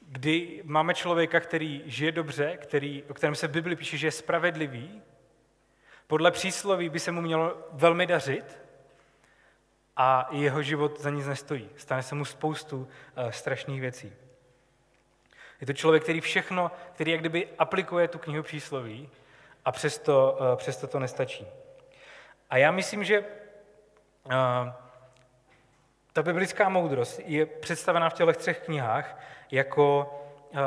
[0.00, 4.10] kdy máme člověka, který žije dobře, který, o kterém se v Bibli píše, že je
[4.10, 5.02] spravedlivý,
[6.06, 8.58] podle přísloví by se mu mělo velmi dařit
[9.96, 11.70] a jeho život za nic nestojí.
[11.76, 14.12] Stane se mu spoustu uh, strašných věcí.
[15.60, 19.10] Je to člověk, který všechno, který jak kdyby aplikuje tu knihu přísloví
[19.66, 21.46] a přesto, uh, přesto to nestačí.
[22.50, 24.32] A já myslím, že uh,
[26.12, 30.14] ta biblická moudrost je představena v těch třech knihách jako,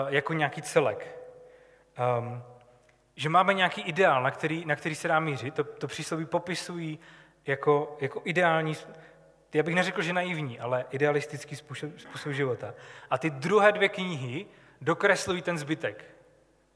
[0.10, 1.16] jako nějaký celek.
[2.20, 2.44] Um,
[3.16, 5.54] že máme nějaký ideál, na který, na který se dá mířit.
[5.54, 7.00] To, to přísloví popisují
[7.46, 8.76] jako, jako ideální,
[9.54, 12.74] já bych neřekl, že naivní, ale idealistický způsob, způsob života.
[13.10, 14.46] A ty druhé dvě knihy
[14.82, 16.06] dokreslují ten zbytek.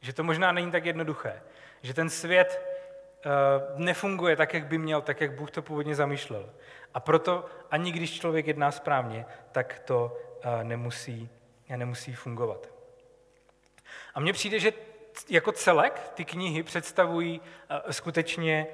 [0.01, 1.41] Že to možná není tak jednoduché.
[1.83, 2.61] Že ten svět
[3.25, 6.49] uh, nefunguje tak, jak by měl, tak, jak Bůh to původně zamýšlel.
[6.93, 11.29] A proto ani když člověk jedná správně, tak to uh, nemusí,
[11.75, 12.69] nemusí fungovat.
[14.13, 14.73] A mně přijde, že
[15.29, 18.67] jako celek ty knihy představují uh, skutečně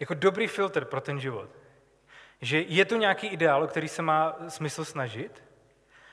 [0.00, 1.50] jako dobrý filtr pro ten život.
[2.40, 5.42] Že je to nějaký ideál, který se má smysl snažit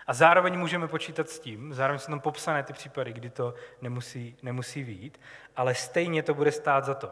[0.07, 4.37] a zároveň můžeme počítat s tím, zároveň jsou tam popsané ty případy, kdy to nemusí,
[4.41, 5.21] nemusí výjít,
[5.55, 7.11] ale stejně to bude stát za to.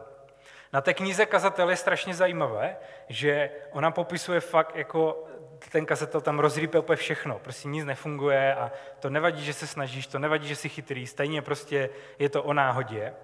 [0.72, 2.76] Na té knize Kazatel je strašně zajímavé,
[3.08, 5.26] že ona popisuje fakt jako
[5.70, 10.06] ten kazatel tam rozrýpe úplně všechno, prostě nic nefunguje a to nevadí, že se snažíš,
[10.06, 13.14] to nevadí, že jsi chytrý, stejně prostě je to o náhodě.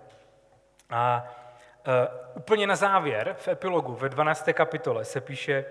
[0.90, 1.26] A
[1.86, 1.92] uh,
[2.36, 4.48] úplně na závěr, v epilogu, ve 12.
[4.52, 5.64] kapitole se píše,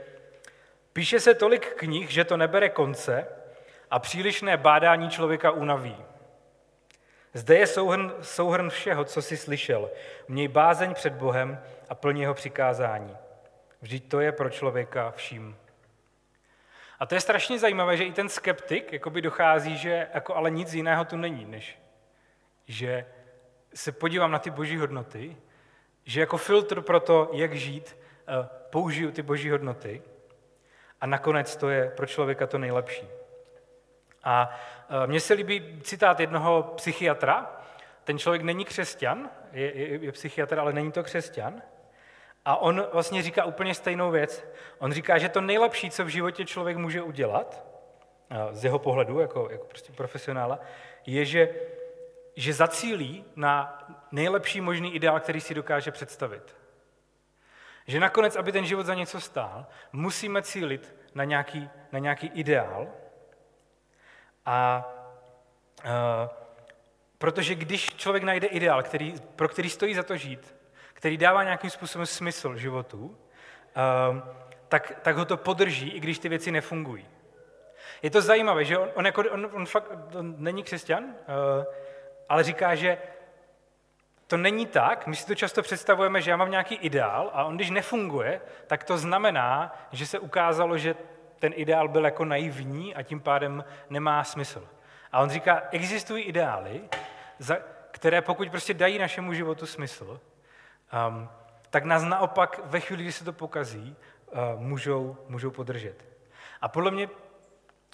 [0.93, 3.27] píše se tolik knih, že to nebere konce
[3.91, 5.97] a přílišné bádání člověka unaví.
[7.34, 9.89] Zde je souhrn, souhrn všeho, co jsi slyšel.
[10.28, 13.17] Měj bázeň před Bohem a plně jeho přikázání.
[13.82, 15.58] Vždyť to je pro člověka vším
[17.00, 20.73] a to je strašně zajímavé, že i ten skeptik jakoby dochází, že jako ale nic
[20.73, 21.80] jiného tu není, než
[22.67, 23.06] že
[23.73, 25.38] se podívám na ty boží hodnoty,
[26.06, 27.97] že jako filtr pro to, jak žít,
[28.28, 30.02] eh, použiju ty boží hodnoty
[31.02, 33.08] a nakonec to je pro člověka to nejlepší.
[34.27, 34.49] A
[35.03, 37.51] eh, mně se líbí citát jednoho psychiatra.
[38.03, 41.61] Ten člověk není křesťan, je, je, je psychiatr, ale není to křesťan.
[42.45, 44.47] A on vlastně říká úplně stejnou věc.
[44.79, 47.65] On říká, že to nejlepší, co v životě člověk může udělat,
[48.51, 50.59] z jeho pohledu, jako, jako prostě profesionála,
[51.05, 51.49] je, že,
[52.35, 56.55] že zacílí na nejlepší možný ideál, který si dokáže představit.
[57.87, 62.87] Že nakonec, aby ten život za něco stál, musíme cílit na nějaký, na nějaký ideál.
[64.47, 64.89] A
[65.86, 65.91] uh,
[67.17, 70.55] protože když člověk najde ideál, který, pro který stojí za to žít,
[70.93, 73.17] který dává nějakým způsobem smysl životu,
[73.75, 74.23] ehm,
[74.67, 77.07] tak, tak ho to podrží, i když ty věci nefungují.
[78.01, 81.65] Je to zajímavé, že on, on, jako, on, on fakt on není křesťan, eh,
[82.29, 82.97] ale říká, že
[84.27, 87.55] to není tak, my si to často představujeme, že já mám nějaký ideál a on
[87.55, 90.95] když nefunguje, tak to znamená, že se ukázalo, že
[91.39, 94.67] ten ideál byl jako naivní a tím pádem nemá smysl.
[95.12, 96.82] A on říká, existují ideály,
[97.91, 100.19] které pokud prostě dají našemu životu smysl,
[101.10, 101.30] um,
[101.69, 103.95] tak nás naopak ve chvíli, kdy se to pokazí,
[104.32, 106.06] uh, můžou, můžou podržet.
[106.62, 107.10] A podle mě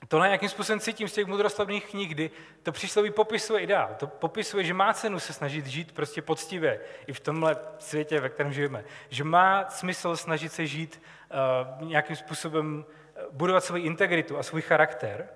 [0.07, 2.31] to nějakým způsobem cítím z těch mudroslavných knih, kdy
[2.63, 3.95] to přísloví popisuje ideál.
[3.97, 8.29] To popisuje, že má cenu se snažit žít prostě poctivě i v tomhle světě, ve
[8.29, 8.83] kterém žijeme.
[9.09, 11.01] Že má smysl snažit se žít
[11.81, 12.85] uh, nějakým způsobem,
[13.31, 15.27] budovat svoji integritu a svůj charakter.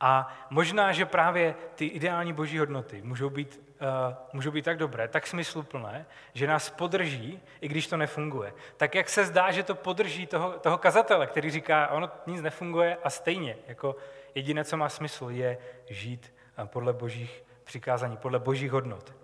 [0.00, 5.08] A možná, že právě ty ideální boží hodnoty můžou být uh, můžou být tak dobré,
[5.08, 8.54] tak smysluplné, že nás podrží, i když to nefunguje.
[8.76, 12.96] Tak jak se zdá, že to podrží toho, toho kazatele, který říká, ono nic nefunguje
[13.04, 13.96] a stejně, jako
[14.34, 19.14] jediné, co má smysl, je žít eh, podle božích přikázání, podle božích hodnot.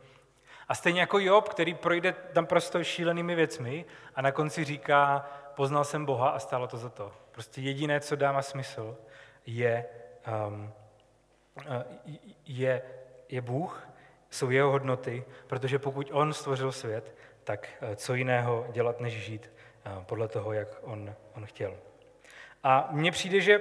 [0.68, 5.26] A stejně jako Job, který projde tam prostě šílenými věcmi a na konci říká,
[5.56, 7.12] poznal jsem Boha a stálo to za to.
[7.32, 8.96] Prostě jediné, co dává smysl,
[9.46, 9.86] je,
[10.48, 10.72] um,
[12.46, 12.82] je,
[13.28, 13.88] je Bůh
[14.30, 19.50] jsou jeho hodnoty, protože pokud on stvořil svět, tak co jiného dělat, než žít
[20.06, 21.76] podle toho, jak on, on chtěl.
[22.62, 23.60] A mně přijde, že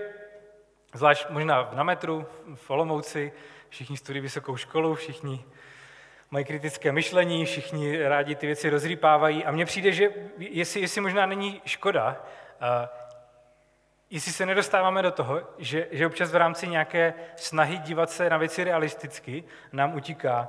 [0.94, 2.26] zvlášť možná na metru,
[2.56, 3.32] v Olomouci,
[3.70, 5.46] všichni studují vysokou školu, všichni
[6.32, 11.26] mají kritické myšlení, všichni rádi ty věci rozrýpávají a mně přijde, že jestli, jestli možná
[11.26, 12.24] není škoda,
[14.10, 18.38] jestli se nedostáváme do toho, že, že občas v rámci nějaké snahy dívat se na
[18.38, 20.48] věci realisticky nám utíká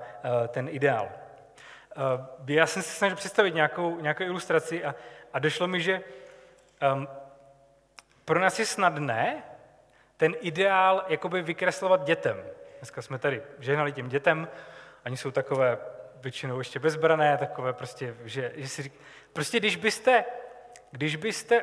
[0.49, 1.09] ten ideál.
[2.47, 4.95] Já jsem se snažil představit nějakou, nějakou ilustraci a,
[5.33, 6.01] a došlo mi, že
[6.93, 7.09] um,
[8.25, 9.43] pro nás je snadné
[10.17, 12.45] ten ideál jakoby vykreslovat dětem.
[12.79, 14.49] Dneska jsme tady žehnali těm dětem,
[15.07, 15.79] oni jsou takové
[16.17, 18.93] většinou ještě bezbrané, takové prostě, že, že si.
[19.33, 20.25] Prostě když byste,
[20.91, 21.63] když byste,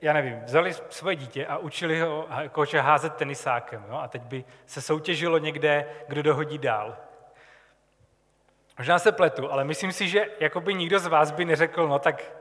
[0.00, 3.96] já nevím, vzali svoje dítě a učili ho jako, házet tenisákem, jo?
[3.96, 6.96] a teď by se soutěžilo někde, kdo dohodí dál.
[8.78, 12.32] Možná se pletu, ale myslím si, že jakoby nikdo z vás by neřekl, no tak,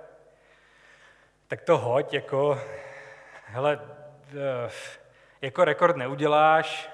[1.47, 2.61] tak to hoď, jako,
[3.45, 3.79] hele,
[4.31, 4.69] eh,
[5.41, 6.89] jako rekord neuděláš,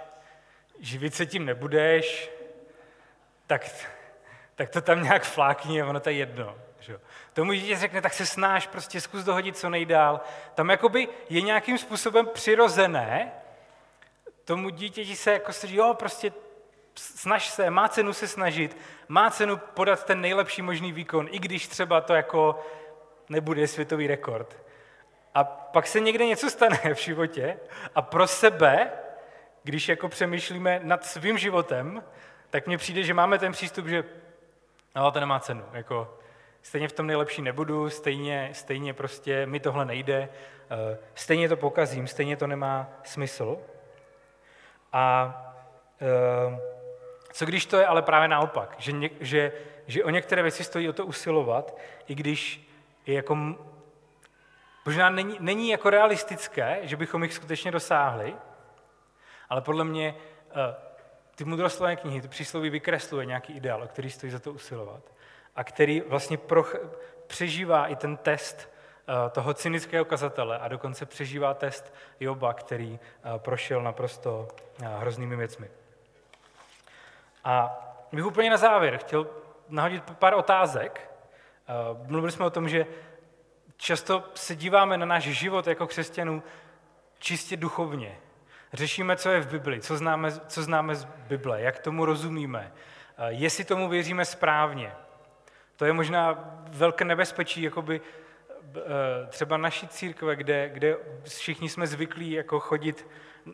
[0.80, 2.35] živit se tím nebudeš,
[3.48, 3.70] tak,
[4.56, 6.58] tak to tam nějak flákni ono to je jedno.
[6.80, 7.00] Že?
[7.34, 10.22] Tomu dítě řekne, tak se snáš, prostě zkus dohodit co nejdál.
[10.54, 13.32] Tam jakoby je nějakým způsobem přirozené
[14.46, 16.34] tomu dítěti se jako se jo, prostě
[16.96, 18.78] snaž se, má cenu se snažit,
[19.08, 22.66] má cenu podat ten nejlepší možný výkon, i když třeba to jako
[23.30, 24.58] nebude světový rekord.
[25.34, 27.60] A pak se někde něco stane v životě
[27.96, 28.92] a pro sebe,
[29.64, 32.04] když jako přemýšlíme nad svým životem,
[32.50, 34.04] tak mně přijde, že máme ten přístup, že
[34.96, 35.66] no, to nemá cenu.
[35.74, 36.18] Jako,
[36.62, 40.30] stejně v tom nejlepší nebudu, stejně, stejně prostě mi tohle nejde,
[40.70, 43.58] eh, stejně to pokazím, stejně to nemá smysl.
[44.94, 45.36] A
[46.02, 46.60] eh,
[47.34, 49.52] co když to je ale právě naopak, že, že,
[49.88, 51.78] že o některé věci stojí o to usilovat,
[52.08, 52.70] i když
[53.06, 53.56] je jako
[54.86, 58.36] Možná není, není jako realistické, že bychom jich skutečně dosáhli,
[59.50, 60.16] ale podle mě
[60.50, 60.76] eh,
[61.36, 65.04] ty mudroslovné knihy, ty přísloví vykresluje nějaký ideál, o který stojí za to usilovat
[65.56, 66.76] a který vlastně proch,
[67.28, 68.70] přežívá i ten test
[69.08, 74.48] eh, toho cynického kazatele a dokonce přežívá test Joba, který eh, prošel naprosto
[74.80, 75.70] hroznými věcmi.
[77.44, 77.82] A
[78.12, 79.28] bych úplně na závěr chtěl
[79.70, 81.12] nahodit pár otázek.
[82.08, 82.86] Mluvili jsme o tom, že
[83.78, 86.44] Často se díváme na náš život jako křesťanů
[87.20, 88.18] čistě duchovně.
[88.76, 92.72] Řešíme, co je v Bibli, co známe, co známe z Bible, jak tomu rozumíme,
[93.28, 94.92] jestli tomu věříme správně.
[95.76, 98.02] To je možná velké nebezpečí, jakoby
[98.76, 103.08] e, třeba naší církve, kde, kde všichni jsme zvyklí jako chodit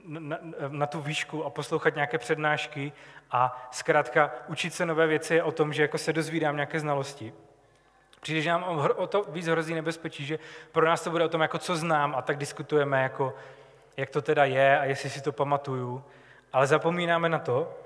[0.06, 2.92] na, na tu výšku a poslouchat nějaké přednášky
[3.32, 7.34] a zkrátka učit se nové věci o tom, že jako se dozvídám nějaké znalosti.
[8.22, 8.64] Přijde, že nám
[8.96, 10.40] o to víc hrozí nebezpečí, že
[10.72, 13.36] pro nás to bude o tom, jako co znám a tak diskutujeme, jako,
[13.98, 16.04] jak to teda je a jestli si to pamatuju.
[16.54, 17.78] Ale zapomínáme na to,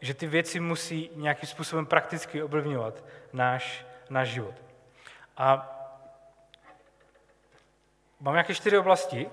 [0.00, 4.54] že ty věci musí nějakým způsobem prakticky ovlivňovat náš, náš život.
[5.36, 5.78] A
[8.20, 9.30] mám nějaké čtyři oblasti,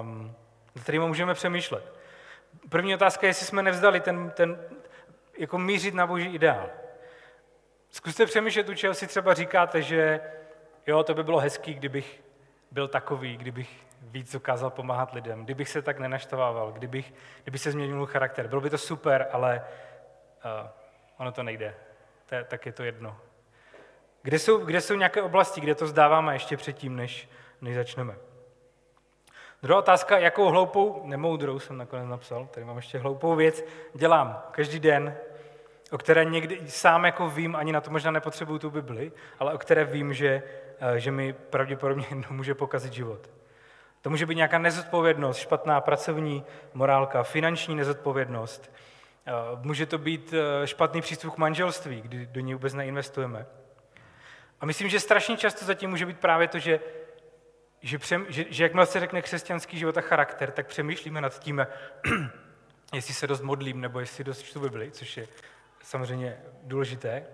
[0.00, 0.34] um,
[0.82, 1.92] kterými můžeme přemýšlet.
[2.68, 4.58] První otázka je, jestli jsme nevzdali ten, ten
[5.38, 6.70] jako mířit na boží ideál.
[7.90, 10.20] Zkuste přemýšlet, u čeho si třeba říkáte, že
[10.86, 12.22] jo, to by bylo hezký, kdybych
[12.70, 18.06] byl takový, kdybych víc dokázal pomáhat lidem, kdybych se tak nenaštovával, kdybych, kdyby se změnil
[18.06, 18.48] charakter.
[18.48, 19.64] Bylo by to super, ale
[20.44, 20.68] uh,
[21.16, 21.74] ono to nejde.
[22.26, 23.16] To je, tak je to jedno.
[24.22, 27.28] Kde jsou, kde jsou nějaké oblasti, kde to zdáváme ještě předtím, než,
[27.60, 28.16] než začneme?
[29.62, 34.80] Druhá otázka, jakou hloupou, nemoudrou jsem nakonec napsal, tady mám ještě hloupou věc, dělám každý
[34.80, 35.16] den,
[35.90, 39.58] o které někdy sám jako vím, ani na to možná nepotřebuju tu Bibli, ale o
[39.58, 40.42] které vím, že,
[40.80, 43.30] eh, že mi pravděpodobně jednou může pokazit život.
[44.06, 46.44] To může být nějaká nezodpovědnost, špatná pracovní
[46.74, 48.72] morálka, finanční nezodpovědnost.
[49.26, 49.32] Eh,
[49.62, 53.46] může to být eh, špatný přístup k manželství, kdy do něj vůbec neinvestujeme.
[54.60, 56.80] A myslím, že strašně často zatím může být právě to, že,
[57.80, 61.66] že, přem, že, že jakmile se řekne křesťanský život a charakter, tak přemýšlíme nad tím,
[62.94, 65.26] jestli se dost modlím, nebo jestli dost čtu Bibli, což je
[65.82, 67.26] samozřejmě důležité,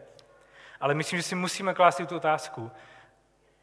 [0.81, 2.71] ale myslím, že si musíme klást tu otázku,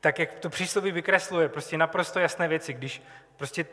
[0.01, 3.03] tak jak to přísloví vykresluje, prostě naprosto jasné věci, když
[3.37, 3.65] prostě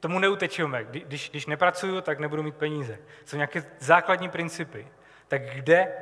[0.00, 2.98] tomu neutečeme, když, když nepracuju, tak nebudu mít peníze.
[3.24, 4.86] Jsou nějaké základní principy.
[5.28, 5.92] Tak kde,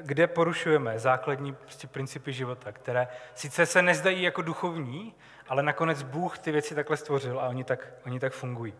[0.00, 5.14] kde porušujeme základní prostě principy života, které sice se nezdají jako duchovní,
[5.48, 8.74] ale nakonec Bůh ty věci takhle stvořil a oni tak, oni tak fungují.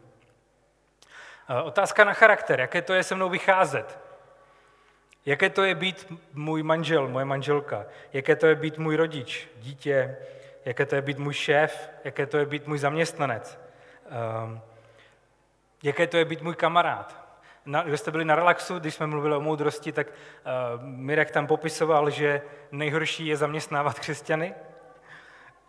[1.64, 3.99] Otázka na charakter, jaké to je se mnou vycházet.
[5.26, 7.86] Jaké to je být můj manžel, moje manželka?
[8.12, 10.16] Jaké to je být můj rodič, dítě?
[10.64, 11.90] Jaké to je být můj šéf?
[12.04, 13.58] Jaké to je být můj zaměstnanec?
[14.44, 14.60] Um,
[15.82, 17.24] jaké to je být můj kamarád?
[17.66, 21.46] Na, když jste byli na relaxu, když jsme mluvili o moudrosti, tak uh, Mirek tam
[21.46, 24.54] popisoval, že nejhorší je zaměstnávat křesťany.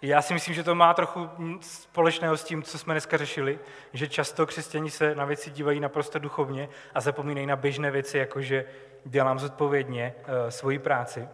[0.01, 1.29] Já si myslím, že to má trochu
[1.61, 3.59] společného s tím, co jsme dneska řešili,
[3.93, 8.41] že často křesťani se na věci dívají naprosto duchovně a zapomínají na běžné věci, jako
[8.41, 8.65] že
[9.05, 11.29] dělám zodpovědně uh, svoji práci.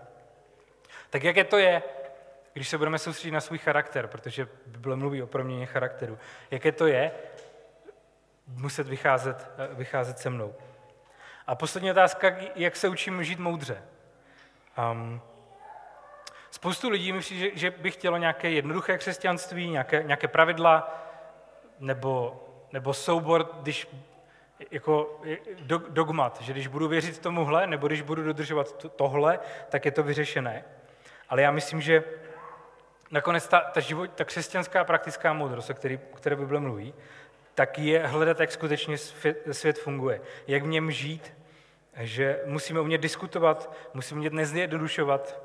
[1.10, 1.84] Tak jaké to je,
[2.54, 6.20] když se budeme soustředit na svůj charakter, protože Bible mluví o proměně charakteru,
[6.52, 7.12] jaké to je
[8.48, 10.56] muset vycházet, uh, vycházet se mnou.
[11.48, 13.84] A poslední otázka, jak se učím žít moudře.
[14.92, 15.22] Um,
[16.52, 21.02] spoustu lidí mi přijde, že by chtělo nějaké jednoduché křesťanství, nějaké, nějaké pravidla,
[21.80, 23.88] nebo, nebo soubor, když
[24.72, 25.22] jako
[25.90, 29.40] dogmat, že když budu věřit tomuhle, nebo když budu dodržovat tohle,
[29.70, 30.66] tak je to vyřešené.
[31.30, 32.04] Ale já myslím, že
[33.12, 36.94] nakonec ta, ta, život, ta křesťanská praktická moudrost, o které, o které Bible mluví,
[37.56, 38.98] tak je hledat, jak skutečně
[39.52, 41.34] svět, funguje, jak v něm žít,
[41.98, 45.42] že musíme umět diskutovat, musíme umět nezjednodušovat.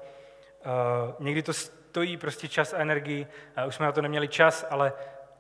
[0.66, 3.26] Uh, někdy to stojí prostě čas a energii,
[3.58, 4.92] uh, už jsme na to neměli čas, ale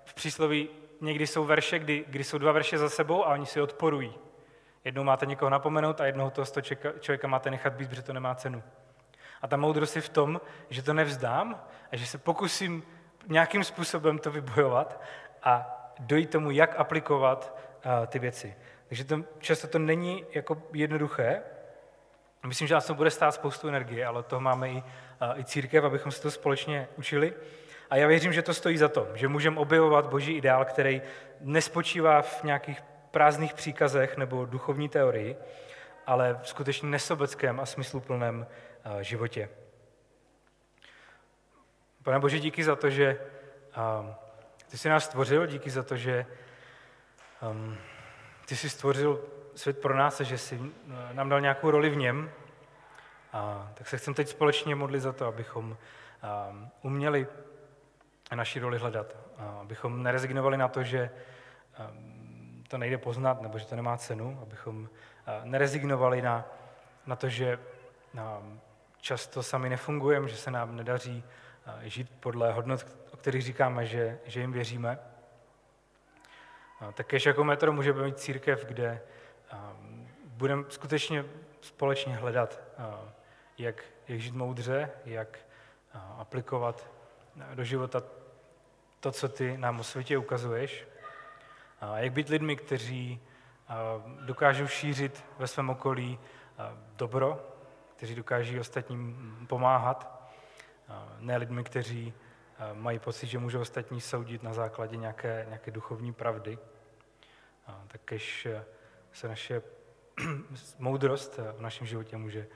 [0.04, 0.68] v přísloví
[1.00, 4.14] někdy jsou verše, kdy, kdy jsou dva verše za sebou a oni si odporují.
[4.84, 8.34] Jednou máte někoho napomenout a jednoho toho člověka, člověka máte nechat být, protože to nemá
[8.34, 8.62] cenu.
[9.42, 10.40] A ta moudrost je v tom,
[10.70, 11.60] že to nevzdám
[11.92, 12.82] a že se pokusím
[13.26, 15.02] nějakým způsobem to vybojovat
[15.42, 15.66] a
[15.98, 18.56] dojít tomu, jak aplikovat uh, ty věci.
[18.88, 21.42] Takže to, často to není jako jednoduché.
[22.46, 25.84] Myslím, že nás to bude stát spoustu energie, ale toho máme i, uh, i církev,
[25.84, 27.34] abychom se to společně učili.
[27.90, 31.02] A já věřím, že to stojí za to, že můžeme objevovat boží ideál, který
[31.40, 35.36] nespočívá v nějakých prázdných příkazech nebo duchovní teorii,
[36.06, 38.46] ale v skutečně nesobeckém a smysluplném
[38.84, 39.48] eh, životě.
[42.02, 44.14] Pane Bože, díky za to, že eh,
[44.70, 46.26] ty jsi nás stvořil, díky za to, že
[47.50, 47.78] um,
[48.46, 49.24] ty jsi stvořil
[49.54, 52.30] svět pro nás a že jsi eh, nám dal nějakou roli v něm.
[53.32, 55.64] A, tak se chcem teď společně modlit za to, abychom
[56.50, 57.26] um, uměli
[58.34, 59.16] naši roli hledat.
[59.60, 61.10] Abychom nerezignovali na to, že
[61.78, 64.88] ehm, to nejde poznat nebo že to nemá cenu, abychom
[65.44, 66.44] nerezignovali na,
[67.06, 67.58] na to, že
[69.00, 71.24] často sami nefungujeme, že se nám nedaří
[71.82, 74.98] žít podle hodnot, o kterých říkáme, že, že jim věříme.
[76.92, 79.00] Takéž jako metro můžeme mít církev, kde
[80.24, 81.24] budeme skutečně
[81.60, 82.60] společně hledat,
[83.58, 85.38] jak, jak žít moudře, jak
[86.18, 86.90] aplikovat
[87.54, 88.02] do života
[89.00, 90.86] to, co ty nám o světě ukazuješ.
[91.80, 93.20] A jak být lidmi, kteří
[94.20, 96.18] dokážou šířit ve svém okolí
[96.96, 97.46] dobro,
[97.96, 100.30] kteří dokáží ostatním pomáhat,
[101.18, 102.14] ne lidmi, kteří
[102.72, 106.58] mají pocit, že můžou ostatní soudit na základě nějaké, nějaké duchovní pravdy.
[107.86, 108.00] Tak
[109.12, 109.62] se naše
[110.78, 112.46] moudrost v našem životě může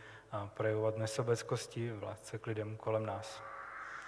[0.54, 3.42] projevovat nesobeckosti, v lásce k lidem kolem nás.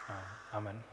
[0.09, 0.92] 啊，阿门。